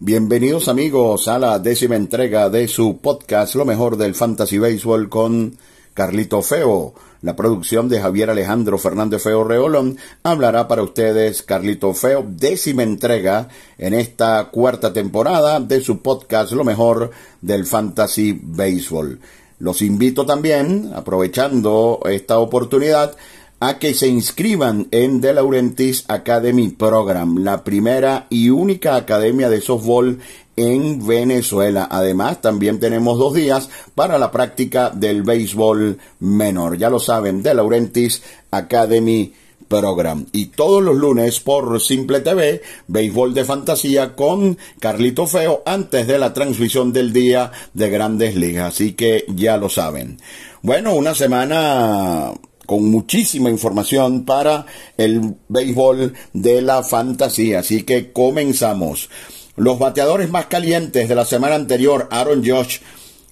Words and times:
Bienvenidos 0.00 0.68
amigos 0.68 1.26
a 1.26 1.40
la 1.40 1.58
décima 1.58 1.96
entrega 1.96 2.48
de 2.50 2.68
su 2.68 2.98
podcast 2.98 3.56
Lo 3.56 3.64
mejor 3.64 3.96
del 3.96 4.14
Fantasy 4.14 4.56
Baseball 4.56 5.08
con 5.08 5.58
Carlito 5.92 6.40
Feo. 6.40 6.94
La 7.20 7.34
producción 7.34 7.88
de 7.88 8.00
Javier 8.00 8.30
Alejandro 8.30 8.78
Fernández 8.78 9.24
Feo 9.24 9.42
Reolón 9.42 9.98
hablará 10.22 10.68
para 10.68 10.84
ustedes 10.84 11.42
Carlito 11.42 11.92
Feo, 11.94 12.24
décima 12.28 12.84
entrega 12.84 13.48
en 13.76 13.92
esta 13.92 14.50
cuarta 14.52 14.92
temporada 14.92 15.58
de 15.58 15.80
su 15.80 16.00
podcast 16.00 16.52
Lo 16.52 16.62
mejor 16.62 17.10
del 17.40 17.66
Fantasy 17.66 18.38
Baseball. 18.40 19.18
Los 19.58 19.82
invito 19.82 20.24
también, 20.24 20.92
aprovechando 20.94 21.98
esta 22.08 22.38
oportunidad, 22.38 23.16
a 23.60 23.78
que 23.78 23.94
se 23.94 24.06
inscriban 24.06 24.86
en 24.90 25.20
De 25.20 25.32
Laurentiis 25.32 26.04
Academy 26.08 26.68
Program, 26.68 27.38
la 27.38 27.64
primera 27.64 28.26
y 28.30 28.50
única 28.50 28.96
academia 28.96 29.50
de 29.50 29.60
softball 29.60 30.18
en 30.56 31.06
Venezuela. 31.06 31.88
Además, 31.90 32.40
también 32.40 32.80
tenemos 32.80 33.18
dos 33.18 33.34
días 33.34 33.68
para 33.94 34.18
la 34.18 34.30
práctica 34.30 34.90
del 34.90 35.22
béisbol 35.22 35.98
menor. 36.20 36.78
Ya 36.78 36.90
lo 36.90 36.98
saben, 36.98 37.42
De 37.42 37.54
Laurentiis 37.54 38.22
Academy 38.50 39.32
Program. 39.68 40.26
Y 40.32 40.46
todos 40.46 40.82
los 40.82 40.96
lunes 40.96 41.40
por 41.40 41.80
Simple 41.80 42.20
TV, 42.20 42.62
béisbol 42.86 43.34
de 43.34 43.44
fantasía 43.44 44.16
con 44.16 44.56
Carlito 44.80 45.26
Feo 45.26 45.62
antes 45.66 46.06
de 46.06 46.18
la 46.18 46.32
transmisión 46.32 46.92
del 46.92 47.12
día 47.12 47.52
de 47.74 47.90
Grandes 47.90 48.34
Ligas. 48.34 48.74
Así 48.74 48.92
que 48.92 49.24
ya 49.28 49.56
lo 49.58 49.68
saben. 49.68 50.18
Bueno, 50.62 50.94
una 50.94 51.14
semana 51.14 52.32
con 52.68 52.90
muchísima 52.90 53.48
información 53.48 54.26
para 54.26 54.66
el 54.98 55.36
béisbol 55.48 56.12
de 56.34 56.60
la 56.60 56.82
fantasía. 56.82 57.60
Así 57.60 57.82
que 57.82 58.12
comenzamos. 58.12 59.08
Los 59.56 59.78
bateadores 59.78 60.28
más 60.28 60.46
calientes 60.46 61.08
de 61.08 61.14
la 61.14 61.24
semana 61.24 61.54
anterior, 61.54 62.08
Aaron 62.10 62.46
Josh, 62.46 62.80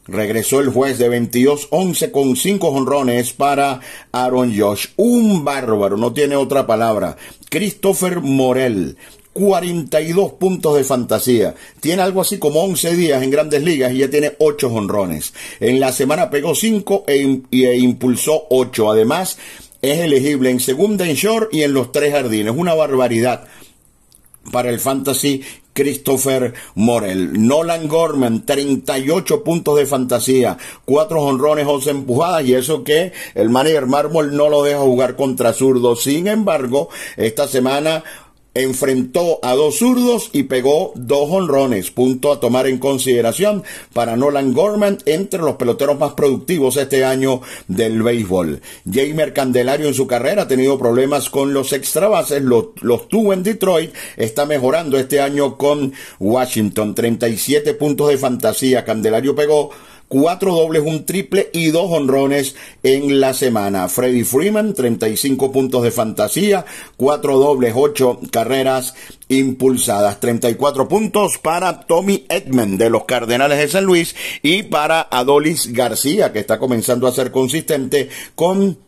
regresó 0.07 0.61
el 0.61 0.71
juez 0.71 0.97
de 0.97 1.11
22-11 1.11 2.13
con 2.13 2.35
5 2.35 2.67
honrones 2.67 3.35
para 3.35 3.81
Aaron 4.11 4.59
Josh. 4.59 4.87
Un 4.97 5.45
bárbaro, 5.45 5.99
no 5.99 6.15
tiene 6.15 6.37
otra 6.37 6.67
palabra. 6.67 7.19
Christopher 7.51 8.23
Morel, 8.23 8.97
42 9.37 10.33
puntos 10.33 10.77
de 10.77 10.85
fantasía. 10.85 11.55
Tiene 11.81 12.01
algo 12.01 12.23
así 12.23 12.39
como 12.39 12.63
11 12.63 12.97
días 12.97 13.23
en 13.23 13.31
grandes 13.31 13.63
ligas 13.63 13.93
y 13.93 13.99
ya 13.99 14.09
tiene 14.09 14.33
8 14.39 14.69
honrones. 14.69 15.35
En 15.61 15.79
la 15.79 15.93
semana 15.93 16.31
pegó 16.31 16.55
5 16.55 17.05
e, 17.07 17.43
e, 17.51 17.77
impulsó 17.77 18.47
8. 18.49 18.93
Además, 18.93 19.37
es 19.83 19.99
elegible 19.99 20.49
en 20.49 20.61
segunda 20.61 21.07
en 21.07 21.17
short 21.17 21.53
y 21.53 21.65
en 21.65 21.75
los 21.75 21.93
tres 21.93 22.13
jardines. 22.13 22.55
Una 22.57 22.73
barbaridad 22.73 23.47
para 24.51 24.71
el 24.71 24.81
fantasy 24.81 25.43
Christopher 25.75 26.55
Morel. 26.75 27.47
Nolan 27.47 27.89
Gorman, 27.89 28.47
38 28.47 29.45
puntos 29.45 29.77
de 29.77 29.85
fantasía, 29.85 30.57
4 30.87 31.23
honrones, 31.23 31.67
11 31.67 31.91
empujadas, 31.91 32.47
y 32.47 32.55
eso 32.55 32.83
que 32.83 33.13
el 33.35 33.51
manager 33.51 33.85
Marmol 33.85 34.35
no 34.35 34.49
lo 34.49 34.63
deja 34.63 34.79
jugar 34.79 35.15
contra 35.15 35.53
zurdos. 35.53 36.03
Sin 36.03 36.27
embargo, 36.27 36.89
esta 37.19 37.47
semana 37.47 38.03
enfrentó 38.63 39.39
a 39.43 39.55
dos 39.55 39.79
zurdos 39.79 40.31
y 40.33 40.45
pegó 40.45 40.93
dos 40.95 41.29
honrones, 41.31 41.91
punto 41.91 42.33
a 42.33 42.41
tomar 42.41 42.67
en 42.67 42.79
consideración 42.79 43.65
para 43.93 44.17
Nolan 44.17 44.55
Gorman 44.55 44.99
entre 45.05 45.41
los 45.41 45.57
peloteros 45.57 45.99
más 45.99 46.15
productivos 46.15 46.77
este 46.77 47.05
año 47.05 47.43
del 47.69 48.03
béisbol. 48.03 48.63
Jamer 48.91 49.35
Candelario 49.35 49.89
en 49.89 49.95
su 49.95 50.07
carrera 50.07 50.43
ha 50.43 50.49
tenido 50.49 50.79
problemas 50.79 51.29
con 51.29 51.53
los 51.53 51.73
extra 51.73 52.09
bases, 52.09 52.43
los, 52.43 52.69
los 52.81 53.09
tuvo 53.09 53.33
en 53.33 53.43
Detroit, 53.43 53.93
está 54.17 54.47
mejorando 54.47 54.99
este 54.99 55.21
año 55.21 55.59
con 55.59 55.93
Washington, 56.19 56.95
37 56.95 57.75
puntos 57.75 58.09
de 58.09 58.17
fantasía, 58.17 58.85
Candelario 58.85 59.35
pegó 59.35 59.71
cuatro 60.09 60.55
dobles, 60.55 60.83
un 60.85 61.05
triple 61.05 61.51
y 61.53 61.71
dos 61.71 61.91
honrones 61.91 62.55
en 62.83 63.21
la 63.21 63.35
semana. 63.35 63.89
Freddy 63.89 64.25
Freeman, 64.25 64.75
35 64.75 65.53
puntos 65.53 65.83
de 65.83 65.91
fantasía, 65.91 66.65
cuatro 66.97 67.39
dobles, 67.39 67.75
ocho 67.77 68.21
carreras 68.31 68.95
impulsadas, 69.29 70.21
34 70.21 70.89
puntos 70.89 71.39
para 71.39 71.81
Tommy 71.81 72.25
Edman 72.29 72.79
de 72.79 72.91
los 72.91 73.05
Cardenales 73.05 73.59
de 73.59 73.69
San 73.69 73.85
Luis 73.85 74.15
y 74.43 74.65
para 74.65 75.01
Adolis 75.11 75.73
García, 75.73 76.33
que 76.33 76.39
está 76.39 76.59
comenzando 76.59 77.07
a 77.07 77.13
ser 77.13 77.31
consistente 77.31 78.09
con 78.35 78.86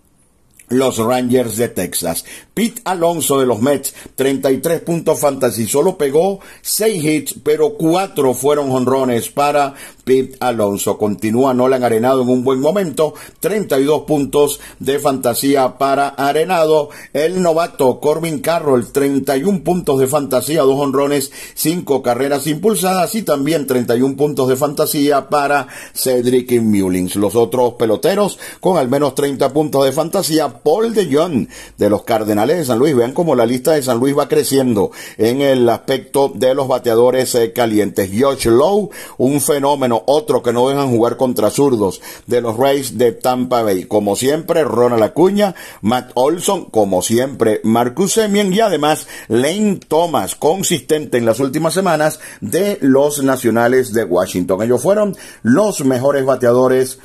los 0.69 0.99
Rangers 0.99 1.56
de 1.56 1.69
Texas. 1.69 2.25
Pete 2.55 2.83
Alonso 2.84 3.39
de 3.39 3.47
los 3.47 3.61
Mets, 3.61 3.95
33 4.17 4.81
puntos 4.81 5.21
fantasy, 5.21 5.67
solo 5.67 5.97
pegó 5.97 6.41
6 6.62 7.05
hits, 7.05 7.34
pero 7.43 7.75
4 7.75 8.34
fueron 8.34 8.71
honrones 8.73 9.28
para 9.28 9.75
Pete 10.05 10.37
Alonso. 10.41 10.99
Continúa 10.99 11.55
Nolan 11.55 11.84
Arenado 11.84 12.23
en 12.23 12.28
un 12.28 12.43
buen 12.43 12.61
momento, 12.61 13.15
32 13.41 14.03
puntos 14.03 14.61
de 14.78 14.99
fantasía 14.99 15.78
para 15.78 16.09
Arenado. 16.09 16.91
El 17.12 17.43
novato 17.43 18.01
Corbin 18.01 18.41
Carroll, 18.41 18.91
31 18.91 19.62
puntos 19.62 20.01
de 20.01 20.07
fantasía, 20.07 20.62
2 20.62 20.81
honrones, 20.81 21.31
5 21.55 22.03
carreras 22.03 22.47
impulsadas 22.47 23.15
y 23.15 23.23
también 23.23 23.67
31 23.67 24.17
puntos 24.17 24.49
de 24.49 24.57
fantasía 24.57 25.28
para 25.28 25.69
Cedric 25.95 26.61
Mullins. 26.61 27.17
Los 27.17 27.37
otros 27.37 27.75
peloteros 27.75 28.39
con 28.61 28.78
al 28.78 28.89
menos 28.89 29.15
30 29.15 29.53
puntos 29.53 29.84
de 29.84 29.93
fantasía 29.93 30.49
Paul 30.61 30.95
de 30.95 31.15
Jong 31.15 31.49
de 31.77 31.91
los 31.91 32.03
Cardenales 32.05 32.59
de 32.59 32.65
San 32.65 32.79
Luis. 32.79 32.95
Vean 32.95 33.13
cómo 33.13 33.35
la 33.35 33.47
lista 33.47 33.73
de 33.73 33.83
San 33.83 33.99
Luis 33.99 34.17
va 34.17 34.29
creciendo 34.29 34.91
en 35.17 35.41
el 35.41 35.69
aspecto 35.69 36.33
de 36.35 36.55
los 36.55 36.69
bateadores 36.69 37.35
eh, 37.35 37.53
calientes. 37.53 38.11
Josh 38.19 38.47
Lowe, 38.47 38.91
un 39.19 39.41
fenómeno, 39.41 40.03
otro 40.07 40.43
que 40.43 40.53
no 40.53 40.69
dejan 40.69 40.91
jugar 40.91 41.17
contra 41.17 41.51
zurdos 41.51 42.01
de 42.27 42.41
los 42.41 42.57
Rays 42.57 42.99
de 42.99 43.13
Tampa 43.13 43.63
Bay. 43.63 43.85
Como 43.85 44.17
siempre, 44.17 44.65
Ronald 44.65 45.03
Acuña, 45.03 45.55
Matt 45.83 46.11
Olson, 46.15 46.67
como 46.67 47.03
siempre, 47.03 47.61
Marcus 47.65 48.13
Semien 48.13 48.53
y 48.53 48.61
además 48.61 49.07
Lane 49.29 49.81
Thomas, 49.87 50.35
consistente 50.35 51.19
en 51.19 51.27
las 51.27 51.41
últimas 51.41 51.75
semanas 51.75 52.21
de 52.41 52.79
los 52.81 53.23
Nacionales 53.23 53.93
de 53.93 54.05
Washington. 54.05 54.63
Ellos 54.63 54.83
fueron 54.83 55.17
los 55.43 55.85
mejores 55.85 56.25
bateadores 56.25 56.99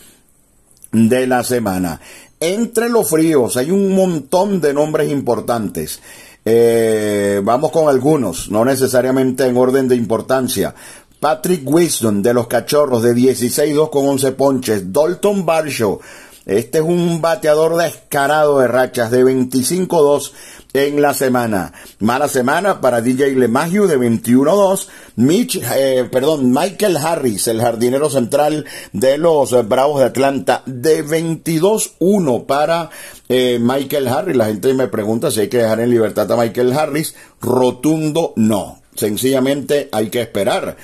de 0.92 1.28
la 1.28 1.44
semana. 1.44 2.00
Entre 2.44 2.90
los 2.90 3.10
fríos 3.10 3.56
hay 3.56 3.72
un 3.72 3.96
montón 3.96 4.60
de 4.60 4.74
nombres 4.74 5.10
importantes. 5.10 6.02
Eh, 6.44 7.40
vamos 7.42 7.72
con 7.72 7.88
algunos, 7.88 8.52
no 8.52 8.66
necesariamente 8.66 9.46
en 9.46 9.56
orden 9.56 9.88
de 9.88 9.96
importancia. 9.96 10.76
Patrick 11.22 11.62
Wisdom 11.66 12.22
de 12.22 12.34
los 12.34 12.48
Cachorros 12.48 13.02
de 13.02 13.14
16-2 13.14 13.90
con 13.90 14.10
11 14.10 14.34
ponches. 14.34 14.92
Dalton 14.92 15.46
Barshow. 15.46 16.02
Este 16.46 16.80
es 16.80 16.84
un 16.84 17.22
bateador 17.22 17.78
descarado 17.78 18.60
de 18.60 18.68
rachas 18.68 19.10
de 19.10 19.24
25-2 19.24 20.34
en 20.74 21.02
la 21.02 21.14
semana. 21.14 21.72
Mala 22.00 22.28
semana 22.28 22.82
para 22.82 23.02
DJ 23.02 23.36
LeMahieu 23.36 23.88
de 23.88 23.98
21-2. 23.98 24.88
Mitch, 25.16 25.62
eh, 25.76 26.08
perdón, 26.12 26.52
Michael 26.52 26.98
Harris, 26.98 27.48
el 27.48 27.62
jardinero 27.62 28.10
central 28.10 28.66
de 28.92 29.18
los 29.18 29.68
Bravos 29.68 30.00
de 30.00 30.06
Atlanta, 30.08 30.64
de 30.66 31.06
22-1 31.06 32.46
para 32.46 32.90
eh, 33.30 33.60
Michael 33.62 34.08
Harris. 34.08 34.36
La 34.36 34.46
gente 34.46 34.74
me 34.74 34.88
pregunta 34.88 35.32
si 35.32 35.42
hay 35.42 35.50
que 35.50 35.60
dejar 35.60 35.80
en 35.80 35.92
libertad 35.92 36.32
a 36.32 36.38
Michael 36.38 36.74
Harris. 36.74 37.16
Rotundo 37.40 38.34
no. 38.36 38.82
Sencillamente 38.96 39.90
hay 39.92 40.10
que 40.10 40.22
esperar. 40.22 40.78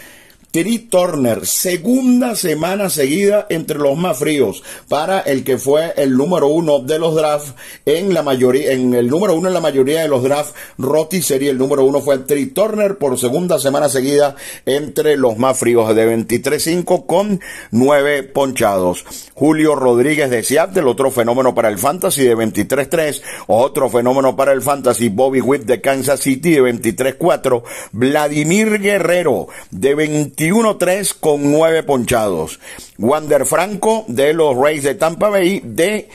Terry 0.52 0.80
Turner, 0.80 1.46
segunda 1.46 2.36
semana 2.36 2.90
seguida 2.90 3.46
entre 3.50 3.78
los 3.78 3.96
más 3.96 4.18
fríos 4.18 4.64
para 4.88 5.20
el 5.20 5.44
que 5.44 5.60
fue 5.60 5.94
el 5.96 6.18
número 6.18 6.48
uno 6.48 6.80
de 6.80 6.98
los 6.98 7.14
drafts 7.14 7.54
en 7.86 8.16
la 8.16 8.24
mayoría, 8.24 8.72
en 8.72 8.96
el 8.96 9.10
número 9.10 9.36
uno 9.36 9.50
en 9.50 9.54
la 9.54 9.62
mayoría 9.62 10.02
de 10.02 10.08
los 10.08 10.24
drafts, 10.24 10.56
Roti 10.80 11.22
sería 11.22 11.52
el 11.52 11.60
número 11.60 11.86
uno 11.86 12.02
fue 12.02 12.18
Terry 12.18 12.48
Turner 12.48 12.98
por 12.98 13.20
segunda 13.20 13.60
semana 13.60 13.90
seguida 13.90 14.36
entre 14.66 15.18
los 15.18 15.38
más 15.38 15.60
fríos 15.60 15.96
de 15.96 16.18
23-5 16.18 17.06
con 17.06 17.40
nueve 17.70 18.24
ponchados. 18.24 19.06
Julio 19.36 19.76
Rodríguez 19.76 20.32
de 20.32 20.42
Seattle, 20.42 20.86
otro 20.86 21.12
fenómeno 21.12 21.54
para 21.54 21.70
el 21.70 21.78
Fantasy 21.78 22.24
de 22.24 22.36
23-3, 22.36 23.22
otro 23.46 23.88
fenómeno 23.90 24.36
para 24.36 24.52
el 24.52 24.64
Fantasy. 24.64 25.10
Bobby 25.10 25.42
Witt 25.42 25.64
de 25.64 25.80
Kansas 25.80 26.22
City 26.22 26.54
de 26.54 26.62
23-4, 26.62 27.62
Vladimir 27.92 28.80
Guerrero 28.80 29.48
de 29.70 29.94
20 29.94 30.39
21-3 30.40 31.16
con 31.20 31.52
9 31.52 31.84
ponchados. 31.84 32.60
Wander 32.98 33.46
Franco 33.46 34.06
de 34.08 34.34
los 34.34 34.56
Rays 34.56 34.84
de 34.84 34.96
Tampa 34.96 35.28
Bay 35.28 35.62
de 35.64 36.08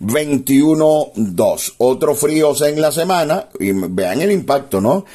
21-2. 0.00 1.74
Otros 1.78 2.18
fríos 2.18 2.60
en 2.60 2.80
la 2.80 2.92
semana, 2.92 3.48
y 3.58 3.72
vean 3.72 4.20
el 4.20 4.32
impacto, 4.32 4.82
¿no? 4.82 5.06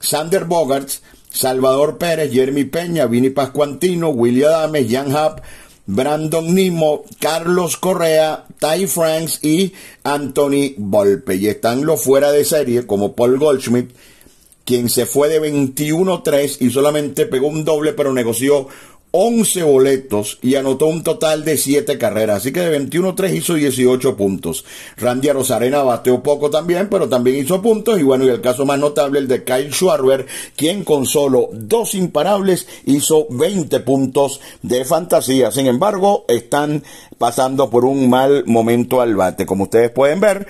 Sander 0.00 0.46
Bogarts, 0.46 1.02
Salvador 1.30 1.98
Pérez, 1.98 2.32
Jeremy 2.32 2.64
Peña, 2.64 3.06
Vini 3.06 3.28
Pascuantino, 3.28 4.08
William 4.08 4.52
Adame, 4.52 4.86
Jan 4.88 5.14
Happ, 5.14 5.40
Brandon 5.86 6.54
Nimo, 6.54 7.04
Carlos 7.20 7.76
Correa, 7.76 8.46
Ty 8.58 8.86
Franks 8.86 9.44
y 9.44 9.74
Anthony 10.02 10.74
Volpe. 10.78 11.36
Y 11.36 11.48
están 11.48 11.84
los 11.84 12.02
fuera 12.02 12.32
de 12.32 12.44
serie 12.46 12.86
como 12.86 13.14
Paul 13.14 13.38
Goldschmidt, 13.38 13.90
quien 14.64 14.88
se 14.88 15.06
fue 15.06 15.28
de 15.28 15.40
21-3 15.40 16.56
y 16.60 16.70
solamente 16.70 17.26
pegó 17.26 17.48
un 17.48 17.64
doble, 17.64 17.92
pero 17.92 18.12
negoció 18.12 18.68
11 19.16 19.62
boletos 19.62 20.40
y 20.42 20.56
anotó 20.56 20.86
un 20.86 21.04
total 21.04 21.44
de 21.44 21.56
7 21.56 21.98
carreras. 21.98 22.38
Así 22.38 22.52
que 22.52 22.58
de 22.58 22.80
21-3 22.80 23.32
hizo 23.32 23.54
18 23.54 24.16
puntos. 24.16 24.64
Randy 24.96 25.30
Rosarena 25.30 25.84
bateó 25.84 26.20
poco 26.20 26.50
también, 26.50 26.88
pero 26.90 27.08
también 27.08 27.36
hizo 27.36 27.62
puntos. 27.62 28.00
Y 28.00 28.02
bueno, 28.02 28.24
y 28.24 28.28
el 28.30 28.40
caso 28.40 28.66
más 28.66 28.76
notable, 28.80 29.20
el 29.20 29.28
de 29.28 29.44
Kyle 29.44 29.72
Schwarber, 29.72 30.26
quien 30.56 30.82
con 30.82 31.06
solo 31.06 31.48
dos 31.52 31.94
imparables 31.94 32.66
hizo 32.86 33.28
20 33.30 33.78
puntos 33.80 34.40
de 34.62 34.84
fantasía. 34.84 35.52
Sin 35.52 35.68
embargo, 35.68 36.24
están 36.26 36.82
pasando 37.16 37.70
por 37.70 37.84
un 37.84 38.10
mal 38.10 38.42
momento 38.46 39.00
al 39.00 39.14
bate. 39.14 39.46
Como 39.46 39.64
ustedes 39.64 39.92
pueden 39.92 40.18
ver, 40.18 40.48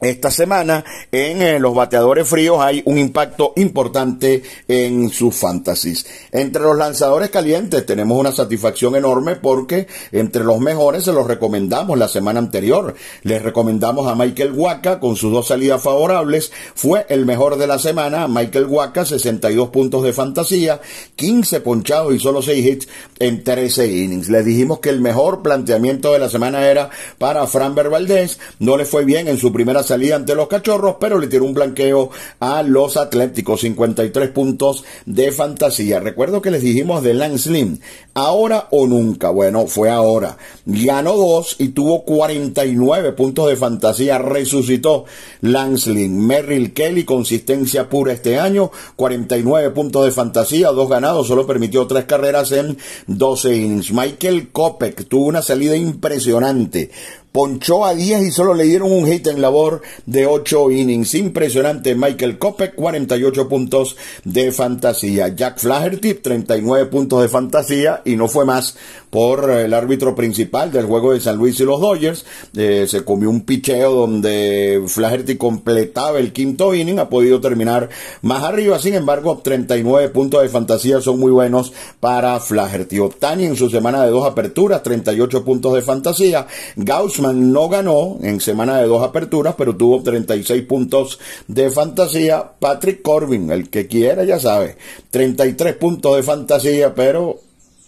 esta 0.00 0.30
semana 0.30 0.84
en 1.12 1.40
eh, 1.40 1.58
los 1.58 1.74
bateadores 1.74 2.28
fríos 2.28 2.58
hay 2.60 2.82
un 2.84 2.98
impacto 2.98 3.52
importante 3.56 4.42
en 4.68 5.08
sus 5.10 5.34
fantasies. 5.34 6.04
Entre 6.32 6.62
los 6.62 6.76
lanzadores 6.76 7.30
calientes 7.30 7.86
tenemos 7.86 8.18
una 8.18 8.32
satisfacción 8.32 8.96
enorme 8.96 9.36
porque 9.36 9.86
entre 10.12 10.44
los 10.44 10.58
mejores 10.60 11.04
se 11.04 11.12
los 11.12 11.26
recomendamos 11.26 11.96
la 11.98 12.08
semana 12.08 12.40
anterior. 12.40 12.94
Les 13.22 13.42
recomendamos 13.42 14.06
a 14.06 14.14
Michael 14.14 14.52
Waka 14.52 15.00
con 15.00 15.16
sus 15.16 15.32
dos 15.32 15.46
salidas 15.46 15.82
favorables. 15.82 16.52
Fue 16.74 17.06
el 17.08 17.24
mejor 17.24 17.56
de 17.56 17.66
la 17.66 17.78
semana. 17.78 18.28
Michael 18.28 18.66
Waka, 18.66 19.04
62 19.04 19.70
puntos 19.70 20.02
de 20.02 20.12
fantasía, 20.12 20.80
15 21.16 21.60
ponchados 21.60 22.14
y 22.14 22.18
solo 22.18 22.42
6 22.42 22.66
hits 22.66 22.88
en 23.20 23.44
13 23.44 23.86
innings. 23.86 24.28
Les 24.28 24.44
dijimos 24.44 24.80
que 24.80 24.90
el 24.90 25.00
mejor 25.00 25.42
planteamiento 25.42 26.12
de 26.12 26.18
la 26.18 26.28
semana 26.28 26.68
era 26.68 26.90
para 27.18 27.46
Fran 27.46 27.74
Valdez. 27.74 28.38
No 28.58 28.76
le 28.76 28.84
fue 28.84 29.04
bien 29.04 29.28
en 29.28 29.38
su 29.38 29.52
primera 29.52 29.82
salida 29.94 30.16
ante 30.16 30.34
los 30.34 30.48
cachorros, 30.48 30.96
pero 30.98 31.20
le 31.20 31.28
tiró 31.28 31.44
un 31.44 31.54
blanqueo 31.54 32.10
a 32.40 32.64
los 32.64 32.96
Atléticos, 32.96 33.60
53 33.60 34.30
puntos 34.30 34.84
de 35.06 35.30
fantasía. 35.30 36.00
Recuerdo 36.00 36.42
que 36.42 36.50
les 36.50 36.62
dijimos 36.62 37.04
de 37.04 37.14
Lance 37.14 37.48
Lynn, 37.48 37.80
ahora 38.12 38.66
o 38.72 38.88
nunca. 38.88 39.30
Bueno, 39.30 39.68
fue 39.68 39.90
ahora. 39.90 40.36
Ganó 40.66 41.16
dos 41.16 41.54
y 41.60 41.68
tuvo 41.68 42.04
49 42.04 43.12
puntos 43.12 43.48
de 43.48 43.54
fantasía. 43.54 44.18
Resucitó 44.18 45.04
Lance 45.42 45.90
Lynn. 45.90 46.26
Merrill 46.26 46.72
Kelly, 46.72 47.04
consistencia 47.04 47.88
pura 47.88 48.14
este 48.14 48.40
año, 48.40 48.72
49 48.96 49.70
puntos 49.70 50.06
de 50.06 50.10
fantasía, 50.10 50.70
dos 50.70 50.88
ganados, 50.88 51.28
solo 51.28 51.46
permitió 51.46 51.86
tres 51.86 52.06
carreras 52.06 52.50
en 52.50 52.76
12 53.06 53.54
innings. 53.54 53.92
Michael 53.92 54.50
Kopek 54.50 55.06
tuvo 55.06 55.26
una 55.26 55.42
salida 55.42 55.76
impresionante 55.76 56.90
ponchó 57.34 57.84
a 57.84 57.96
10 57.96 58.28
y 58.28 58.30
solo 58.30 58.54
le 58.54 58.62
dieron 58.62 58.92
un 58.92 59.06
hit 59.06 59.26
en 59.26 59.42
labor 59.42 59.82
de 60.06 60.24
8 60.24 60.70
innings. 60.70 61.16
Impresionante. 61.16 61.96
Michael 61.96 62.38
Kopek, 62.38 62.76
48 62.76 63.48
puntos 63.48 63.96
de 64.22 64.52
fantasía. 64.52 65.34
Jack 65.34 65.58
Flaherty, 65.58 66.14
39 66.14 66.86
puntos 66.86 67.22
de 67.22 67.28
fantasía 67.28 68.02
y 68.04 68.14
no 68.14 68.28
fue 68.28 68.44
más 68.44 68.76
por 69.10 69.50
el 69.50 69.74
árbitro 69.74 70.14
principal 70.14 70.70
del 70.70 70.86
juego 70.86 71.12
de 71.12 71.18
San 71.18 71.36
Luis 71.36 71.58
y 71.58 71.64
los 71.64 71.80
Dodgers. 71.80 72.24
Eh, 72.56 72.86
se 72.88 73.04
comió 73.04 73.30
un 73.30 73.40
picheo 73.40 73.92
donde 73.92 74.84
Flaherty 74.86 75.36
completaba 75.36 76.20
el 76.20 76.32
quinto 76.32 76.72
inning. 76.72 77.00
Ha 77.00 77.08
podido 77.08 77.40
terminar 77.40 77.88
más 78.22 78.44
arriba. 78.44 78.78
Sin 78.78 78.94
embargo, 78.94 79.40
39 79.42 80.10
puntos 80.10 80.40
de 80.40 80.48
fantasía 80.48 81.00
son 81.00 81.18
muy 81.18 81.32
buenos 81.32 81.72
para 81.98 82.38
Flaherty. 82.38 83.00
Otani 83.00 83.46
en 83.46 83.56
su 83.56 83.68
semana 83.68 84.04
de 84.04 84.10
dos 84.10 84.24
aperturas, 84.24 84.84
38 84.84 85.44
puntos 85.44 85.74
de 85.74 85.82
fantasía. 85.82 86.46
Gauss 86.76 87.23
no 87.32 87.68
ganó 87.68 88.18
en 88.22 88.40
semana 88.40 88.78
de 88.78 88.86
dos 88.86 89.02
aperturas, 89.02 89.54
pero 89.56 89.76
tuvo 89.76 90.02
36 90.02 90.62
puntos 90.62 91.18
de 91.46 91.70
fantasía. 91.70 92.52
Patrick 92.58 93.02
Corbin, 93.02 93.50
el 93.50 93.70
que 93.70 93.86
quiera 93.86 94.24
ya 94.24 94.38
sabe, 94.38 94.76
33 95.10 95.76
puntos 95.76 96.16
de 96.16 96.22
fantasía, 96.22 96.94
pero 96.94 97.40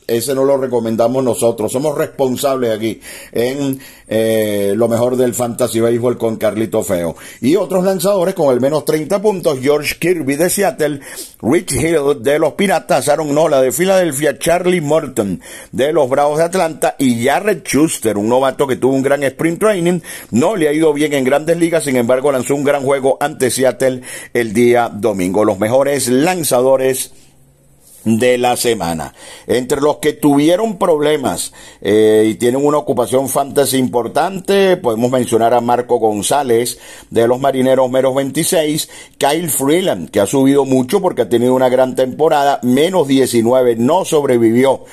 ese 0.06 0.35
no 0.35 0.44
lo 0.44 0.56
recomendamos 0.56 1.23
nosotros. 1.23 1.73
Somos 1.73 1.97
responsables 1.97 2.70
aquí 2.70 3.00
en 3.32 3.79
eh, 4.08 4.75
lo 4.76 4.88
mejor 4.88 5.17
del 5.17 5.35
Fantasy 5.35 5.81
Baseball 5.81 6.17
con 6.17 6.37
Carlito 6.37 6.82
Feo. 6.82 7.17
Y 7.41 7.56
otros 7.56 7.85
lanzadores 7.85 8.35
con 8.35 8.50
al 8.50 8.61
menos 8.61 8.85
30 8.85 9.20
puntos. 9.20 9.58
George 9.61 9.97
Kirby 9.99 10.37
de 10.37 10.50
Seattle, 10.50 11.00
Rich 11.43 11.73
Hill 11.73 12.23
de 12.23 12.38
los 12.38 12.53
Piratas, 12.55 13.08
Aaron 13.08 13.35
Nola 13.35 13.61
de 13.61 13.73
Filadelfia, 13.73 14.38
Charlie 14.38 14.81
Morton 14.81 15.41
de 15.73 15.93
los 15.93 16.09
Bravos 16.09 16.38
de 16.38 16.44
Atlanta 16.44 16.94
y 16.99 17.25
Jared 17.25 17.62
Schuster, 17.64 18.17
un 18.17 18.29
novato 18.29 18.67
que 18.67 18.76
tuvo 18.76 18.94
un 18.94 19.02
gran 19.02 19.23
sprint 19.25 19.59
training. 19.59 20.00
No 20.31 20.56
le 20.56 20.69
ha 20.69 20.73
ido 20.73 20.93
bien 20.93 21.12
en 21.12 21.25
grandes 21.25 21.56
ligas, 21.56 21.85
sin 21.85 21.97
embargo 21.97 22.31
lanzó 22.31 22.55
un 22.55 22.64
gran 22.64 22.82
juego 22.82 23.17
ante 23.20 23.50
Seattle 23.50 24.02
el 24.32 24.52
día 24.52 24.91
domingo. 24.93 25.44
Los 25.44 25.59
mejores 25.59 26.09
lanzadores 26.09 27.12
de 28.06 28.38
la 28.38 28.56
semana. 28.56 29.12
Entre 29.49 29.81
los 29.81 29.97
que 29.97 30.12
tuvieron 30.12 30.79
problemas 30.79 31.53
eh, 31.82 32.25
y 32.29 32.37
tienen 32.37 32.64
una 32.64 32.79
ocupación 32.79 33.29
fantasy 33.29 33.76
importante, 33.76 34.76
podemos 34.76 35.11
mencionar 35.11 35.53
a 35.53 35.61
Marco 35.61 35.99
González 35.99 36.79
de 37.11 37.26
los 37.26 37.41
Marineros 37.41 37.91
Meros 37.91 38.14
26, 38.14 38.88
Kyle 39.19 39.50
Freeland, 39.50 40.11
que 40.11 40.20
ha 40.20 40.26
subido 40.26 40.64
mucho 40.64 41.03
porque 41.03 41.23
ha 41.23 41.29
tenido 41.29 41.55
una 41.55 41.69
gran 41.69 41.97
temporada, 41.97 42.61
menos 42.62 43.08
19, 43.08 43.75
no 43.76 44.05
sobrevivió 44.05 44.85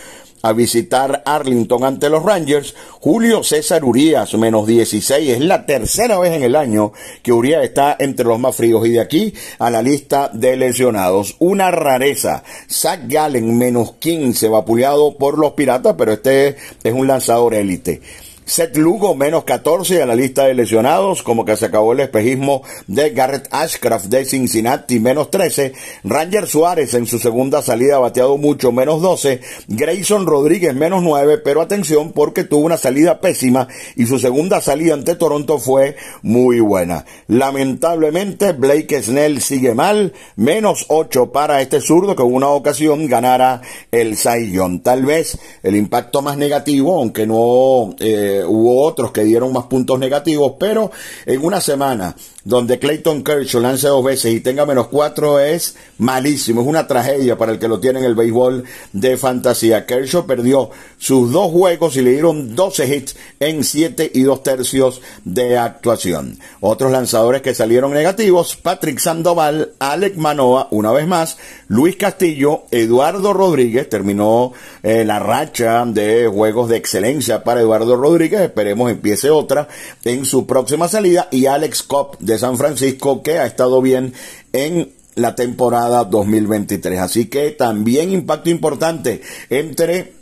a 0.45 0.51
visitar 0.51 1.23
Arlington 1.25 1.85
ante 1.85 2.09
los 2.09 2.21
Rangers. 2.21 2.75
Julio 2.99 3.43
César 3.43 3.85
Urias, 3.85 4.33
menos 4.33 4.67
16. 4.67 5.29
Es 5.29 5.39
la 5.39 5.65
tercera 5.65 6.19
vez 6.19 6.33
en 6.33 6.43
el 6.43 6.57
año 6.57 6.91
que 7.21 7.31
Urias 7.31 7.63
está 7.63 7.95
entre 7.97 8.25
los 8.25 8.37
más 8.37 8.53
fríos. 8.53 8.85
Y 8.85 8.91
de 8.91 8.99
aquí 8.99 9.33
a 9.57 9.69
la 9.69 9.81
lista 9.81 10.29
de 10.33 10.57
lesionados. 10.57 11.37
Una 11.39 11.71
rareza. 11.71 12.43
Zach 12.69 12.99
Gallen, 13.07 13.57
menos 13.57 13.93
15, 13.93 14.49
vapuleado 14.49 15.17
por 15.17 15.39
los 15.39 15.53
Piratas, 15.53 15.95
pero 15.97 16.11
este 16.11 16.57
es 16.83 16.93
un 16.93 17.07
lanzador 17.07 17.53
élite. 17.53 18.01
Seth 18.45 18.75
Lugo 18.77 19.15
menos 19.15 19.45
14 19.45 20.01
a 20.01 20.05
la 20.05 20.15
lista 20.15 20.45
de 20.45 20.53
lesionados, 20.53 21.23
como 21.23 21.45
que 21.45 21.55
se 21.55 21.65
acabó 21.65 21.93
el 21.93 22.01
espejismo 22.01 22.61
de 22.87 23.11
Garrett 23.11 23.47
Ashcraft 23.51 24.05
de 24.07 24.25
Cincinnati, 24.25 24.99
menos 24.99 25.31
13. 25.31 25.73
Ranger 26.03 26.47
Suárez 26.47 26.93
en 26.93 27.05
su 27.05 27.19
segunda 27.19 27.61
salida 27.61 27.99
bateado 27.99 28.37
mucho, 28.37 28.71
menos 28.71 29.01
12. 29.01 29.39
Grayson 29.67 30.25
Rodríguez 30.25 30.75
menos 30.75 31.03
9, 31.03 31.37
pero 31.39 31.61
atención 31.61 32.11
porque 32.11 32.43
tuvo 32.43 32.65
una 32.65 32.77
salida 32.77 33.21
pésima 33.21 33.67
y 33.95 34.05
su 34.05 34.19
segunda 34.19 34.59
salida 34.61 34.93
ante 34.93 35.15
Toronto 35.15 35.57
fue 35.57 35.95
muy 36.21 36.59
buena. 36.59 37.05
Lamentablemente 37.27 38.51
Blake 38.51 39.01
Snell 39.01 39.41
sigue 39.41 39.73
mal, 39.73 40.13
menos 40.35 40.85
8 40.89 41.31
para 41.31 41.61
este 41.61 41.79
zurdo 41.79 42.15
que 42.15 42.23
en 42.23 42.33
una 42.33 42.49
ocasión 42.49 43.07
ganara 43.07 43.61
el 43.91 44.17
Saiyón. 44.17 44.81
Tal 44.81 45.05
vez 45.05 45.37
el 45.63 45.75
impacto 45.75 46.21
más 46.21 46.37
negativo, 46.37 46.97
aunque 46.97 47.25
no... 47.25 47.95
Eh, 47.99 48.32
hubo 48.41 48.81
otros 48.85 49.11
que 49.11 49.23
dieron 49.23 49.51
más 49.51 49.65
puntos 49.65 49.99
negativos, 49.99 50.53
pero 50.57 50.91
en 51.25 51.43
una 51.43 51.59
semana 51.59 52.15
donde 52.45 52.79
Clayton 52.79 53.23
Kershaw 53.23 53.61
lance 53.61 53.87
dos 53.87 54.03
veces 54.03 54.33
y 54.33 54.39
tenga 54.41 54.65
menos 54.65 54.87
cuatro 54.87 55.39
es 55.39 55.75
malísimo, 55.97 56.61
es 56.61 56.67
una 56.67 56.87
tragedia 56.87 57.37
para 57.37 57.53
el 57.53 57.59
que 57.59 57.67
lo 57.67 57.79
tiene 57.79 57.99
en 57.99 58.05
el 58.05 58.15
béisbol 58.15 58.63
de 58.91 59.17
fantasía. 59.17 59.85
Kershaw 59.85 60.25
perdió 60.25 60.69
sus 60.97 61.31
dos 61.31 61.51
juegos 61.51 61.95
y 61.95 62.01
le 62.01 62.11
dieron 62.11 62.55
12 62.55 62.95
hits 62.95 63.15
en 63.39 63.63
7 63.63 64.11
y 64.13 64.23
2 64.23 64.43
tercios 64.43 65.01
de 65.23 65.57
actuación. 65.57 66.37
Otros 66.59 66.91
lanzadores 66.91 67.41
que 67.41 67.53
salieron 67.53 67.93
negativos, 67.93 68.55
Patrick 68.55 68.99
Sandoval, 68.99 69.73
Alec 69.79 70.15
Manoa, 70.17 70.67
una 70.71 70.91
vez 70.91 71.07
más, 71.07 71.37
Luis 71.67 71.95
Castillo, 71.95 72.63
Eduardo 72.71 73.33
Rodríguez, 73.33 73.89
terminó 73.89 74.53
eh, 74.83 75.05
la 75.05 75.19
racha 75.19 75.83
de 75.85 76.27
juegos 76.27 76.69
de 76.69 76.77
excelencia 76.77 77.43
para 77.43 77.61
Eduardo 77.61 77.95
Rodríguez, 77.95 78.41
esperemos 78.41 78.91
empiece 78.91 79.29
otra 79.29 79.67
en 80.03 80.25
su 80.25 80.45
próxima 80.45 80.87
salida, 80.87 81.27
y 81.31 81.45
Alex 81.45 81.83
Cobb 81.83 82.17
de 82.19 82.32
San 82.37 82.57
Francisco 82.57 83.21
que 83.23 83.39
ha 83.39 83.45
estado 83.45 83.81
bien 83.81 84.13
en 84.51 84.91
la 85.15 85.35
temporada 85.35 86.03
2023. 86.05 86.99
Así 86.99 87.25
que 87.25 87.51
también 87.51 88.11
impacto 88.11 88.49
importante 88.49 89.21
entre 89.49 90.13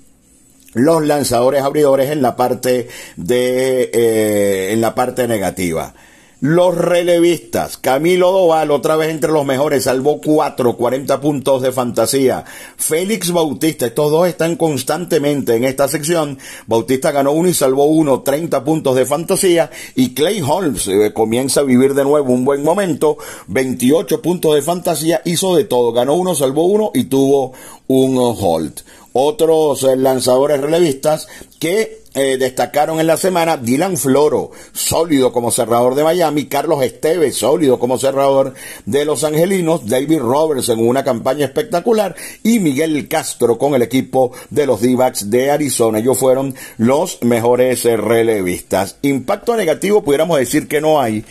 los 0.73 1.05
lanzadores 1.05 1.63
abridores 1.63 2.11
en 2.11 2.21
la 2.21 2.35
parte 2.35 2.87
de 3.17 3.89
eh, 3.93 4.71
en 4.71 4.81
la 4.81 4.95
parte 4.95 5.27
negativa. 5.27 5.93
Los 6.43 6.75
relevistas, 6.75 7.77
Camilo 7.77 8.31
Doval, 8.31 8.71
otra 8.71 8.95
vez 8.95 9.11
entre 9.11 9.31
los 9.31 9.45
mejores, 9.45 9.83
salvó 9.83 10.19
4, 10.19 10.75
40 10.75 11.21
puntos 11.21 11.61
de 11.61 11.71
fantasía. 11.71 12.43
Félix 12.77 13.31
Bautista, 13.31 13.85
estos 13.85 14.09
dos 14.09 14.27
están 14.27 14.55
constantemente 14.55 15.55
en 15.55 15.65
esta 15.65 15.87
sección. 15.87 16.39
Bautista 16.65 17.11
ganó 17.11 17.31
uno 17.33 17.47
y 17.47 17.53
salvó 17.53 17.85
uno, 17.85 18.21
30 18.21 18.63
puntos 18.63 18.95
de 18.95 19.05
fantasía. 19.05 19.69
Y 19.93 20.15
Clay 20.15 20.41
Holmes 20.41 20.87
eh, 20.87 21.13
comienza 21.13 21.59
a 21.59 21.63
vivir 21.63 21.93
de 21.93 22.05
nuevo 22.05 22.33
un 22.33 22.43
buen 22.43 22.63
momento, 22.63 23.19
28 23.45 24.19
puntos 24.23 24.55
de 24.55 24.63
fantasía, 24.63 25.21
hizo 25.25 25.55
de 25.55 25.65
todo, 25.65 25.91
ganó 25.91 26.15
uno, 26.15 26.33
salvó 26.33 26.65
uno 26.65 26.89
y 26.95 27.03
tuvo 27.03 27.53
un 27.85 28.17
hold. 28.17 28.81
Otros 29.13 29.83
eh, 29.83 29.95
lanzadores 29.95 30.61
relevistas 30.61 31.27
que 31.59 32.01
eh, 32.13 32.37
destacaron 32.37 32.99
en 32.99 33.07
la 33.07 33.15
semana 33.15 33.55
Dylan 33.55 33.95
Floro, 33.95 34.51
sólido 34.73 35.31
como 35.31 35.49
cerrador 35.49 35.95
de 35.95 36.03
Miami, 36.03 36.45
Carlos 36.45 36.83
Esteves, 36.83 37.37
sólido 37.37 37.79
como 37.79 37.97
cerrador 37.97 38.53
de 38.85 39.05
Los 39.05 39.23
Angelinos, 39.23 39.87
David 39.87 40.19
Roberts 40.19 40.67
en 40.69 40.85
una 40.85 41.05
campaña 41.05 41.45
espectacular 41.45 42.15
y 42.43 42.59
Miguel 42.59 43.07
Castro 43.07 43.57
con 43.57 43.75
el 43.75 43.81
equipo 43.81 44.33
de 44.49 44.65
los 44.65 44.81
d 44.81 44.97
de 45.25 45.51
Arizona. 45.51 45.99
Ellos 45.99 46.17
fueron 46.17 46.53
los 46.77 47.17
mejores 47.21 47.83
relevistas. 47.83 48.97
Impacto 49.03 49.55
negativo 49.55 50.03
pudiéramos 50.03 50.37
decir 50.37 50.67
que 50.67 50.81
no 50.81 50.99
hay 50.99 51.23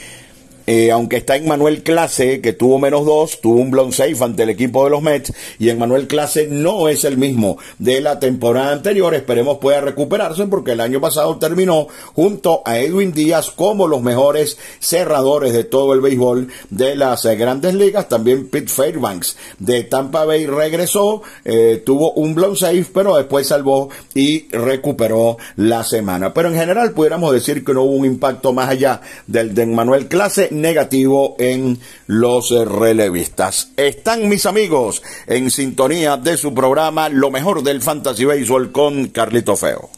eh, 0.72 0.92
aunque 0.92 1.16
está 1.16 1.34
en 1.34 1.48
Manuel 1.48 1.82
Clase, 1.82 2.40
que 2.40 2.52
tuvo 2.52 2.78
menos 2.78 3.04
dos, 3.04 3.40
tuvo 3.40 3.56
un 3.56 3.72
blown 3.72 3.92
safe 3.92 4.22
ante 4.22 4.44
el 4.44 4.50
equipo 4.50 4.84
de 4.84 4.90
los 4.90 5.02
Mets, 5.02 5.32
y 5.58 5.68
en 5.68 5.80
Manuel 5.80 6.06
Clase 6.06 6.46
no 6.46 6.88
es 6.88 7.02
el 7.02 7.16
mismo 7.16 7.58
de 7.80 8.00
la 8.00 8.20
temporada 8.20 8.70
anterior. 8.70 9.12
Esperemos 9.12 9.58
pueda 9.58 9.80
recuperarse 9.80 10.46
porque 10.46 10.70
el 10.70 10.80
año 10.80 11.00
pasado 11.00 11.38
terminó 11.38 11.88
junto 12.14 12.62
a 12.64 12.78
Edwin 12.78 13.12
Díaz 13.12 13.50
como 13.50 13.88
los 13.88 14.00
mejores 14.00 14.58
cerradores 14.78 15.54
de 15.54 15.64
todo 15.64 15.92
el 15.92 16.00
béisbol 16.00 16.46
de 16.70 16.94
las 16.94 17.24
eh, 17.24 17.34
grandes 17.34 17.74
ligas. 17.74 18.08
También 18.08 18.46
Pete 18.46 18.68
Fairbanks 18.68 19.36
de 19.58 19.82
Tampa 19.82 20.24
Bay 20.24 20.46
regresó, 20.46 21.22
eh, 21.44 21.82
tuvo 21.84 22.12
un 22.12 22.36
blown 22.36 22.54
safe, 22.54 22.86
pero 22.94 23.16
después 23.16 23.48
salvó 23.48 23.88
y 24.14 24.46
recuperó 24.50 25.36
la 25.56 25.82
semana. 25.82 26.32
Pero 26.32 26.46
en 26.46 26.54
general 26.54 26.92
pudiéramos 26.92 27.32
decir 27.32 27.64
que 27.64 27.74
no 27.74 27.82
hubo 27.82 27.96
un 27.96 28.06
impacto 28.06 28.52
más 28.52 28.68
allá 28.68 29.00
del 29.26 29.52
de 29.52 29.66
Manuel 29.66 30.06
Clase 30.06 30.60
negativo 30.61 31.37
en 31.38 31.79
los 32.07 32.50
relevistas. 32.50 33.73
Están 33.76 34.29
mis 34.29 34.47
amigos 34.47 35.02
en 35.26 35.50
sintonía 35.50 36.17
de 36.17 36.37
su 36.37 36.55
programa 36.55 37.09
Lo 37.09 37.31
mejor 37.31 37.62
del 37.62 37.83
Fantasy 37.83 38.25
Baseball 38.25 38.73
con 38.73 39.09
Carlito 39.09 39.57
Feo. 39.57 39.90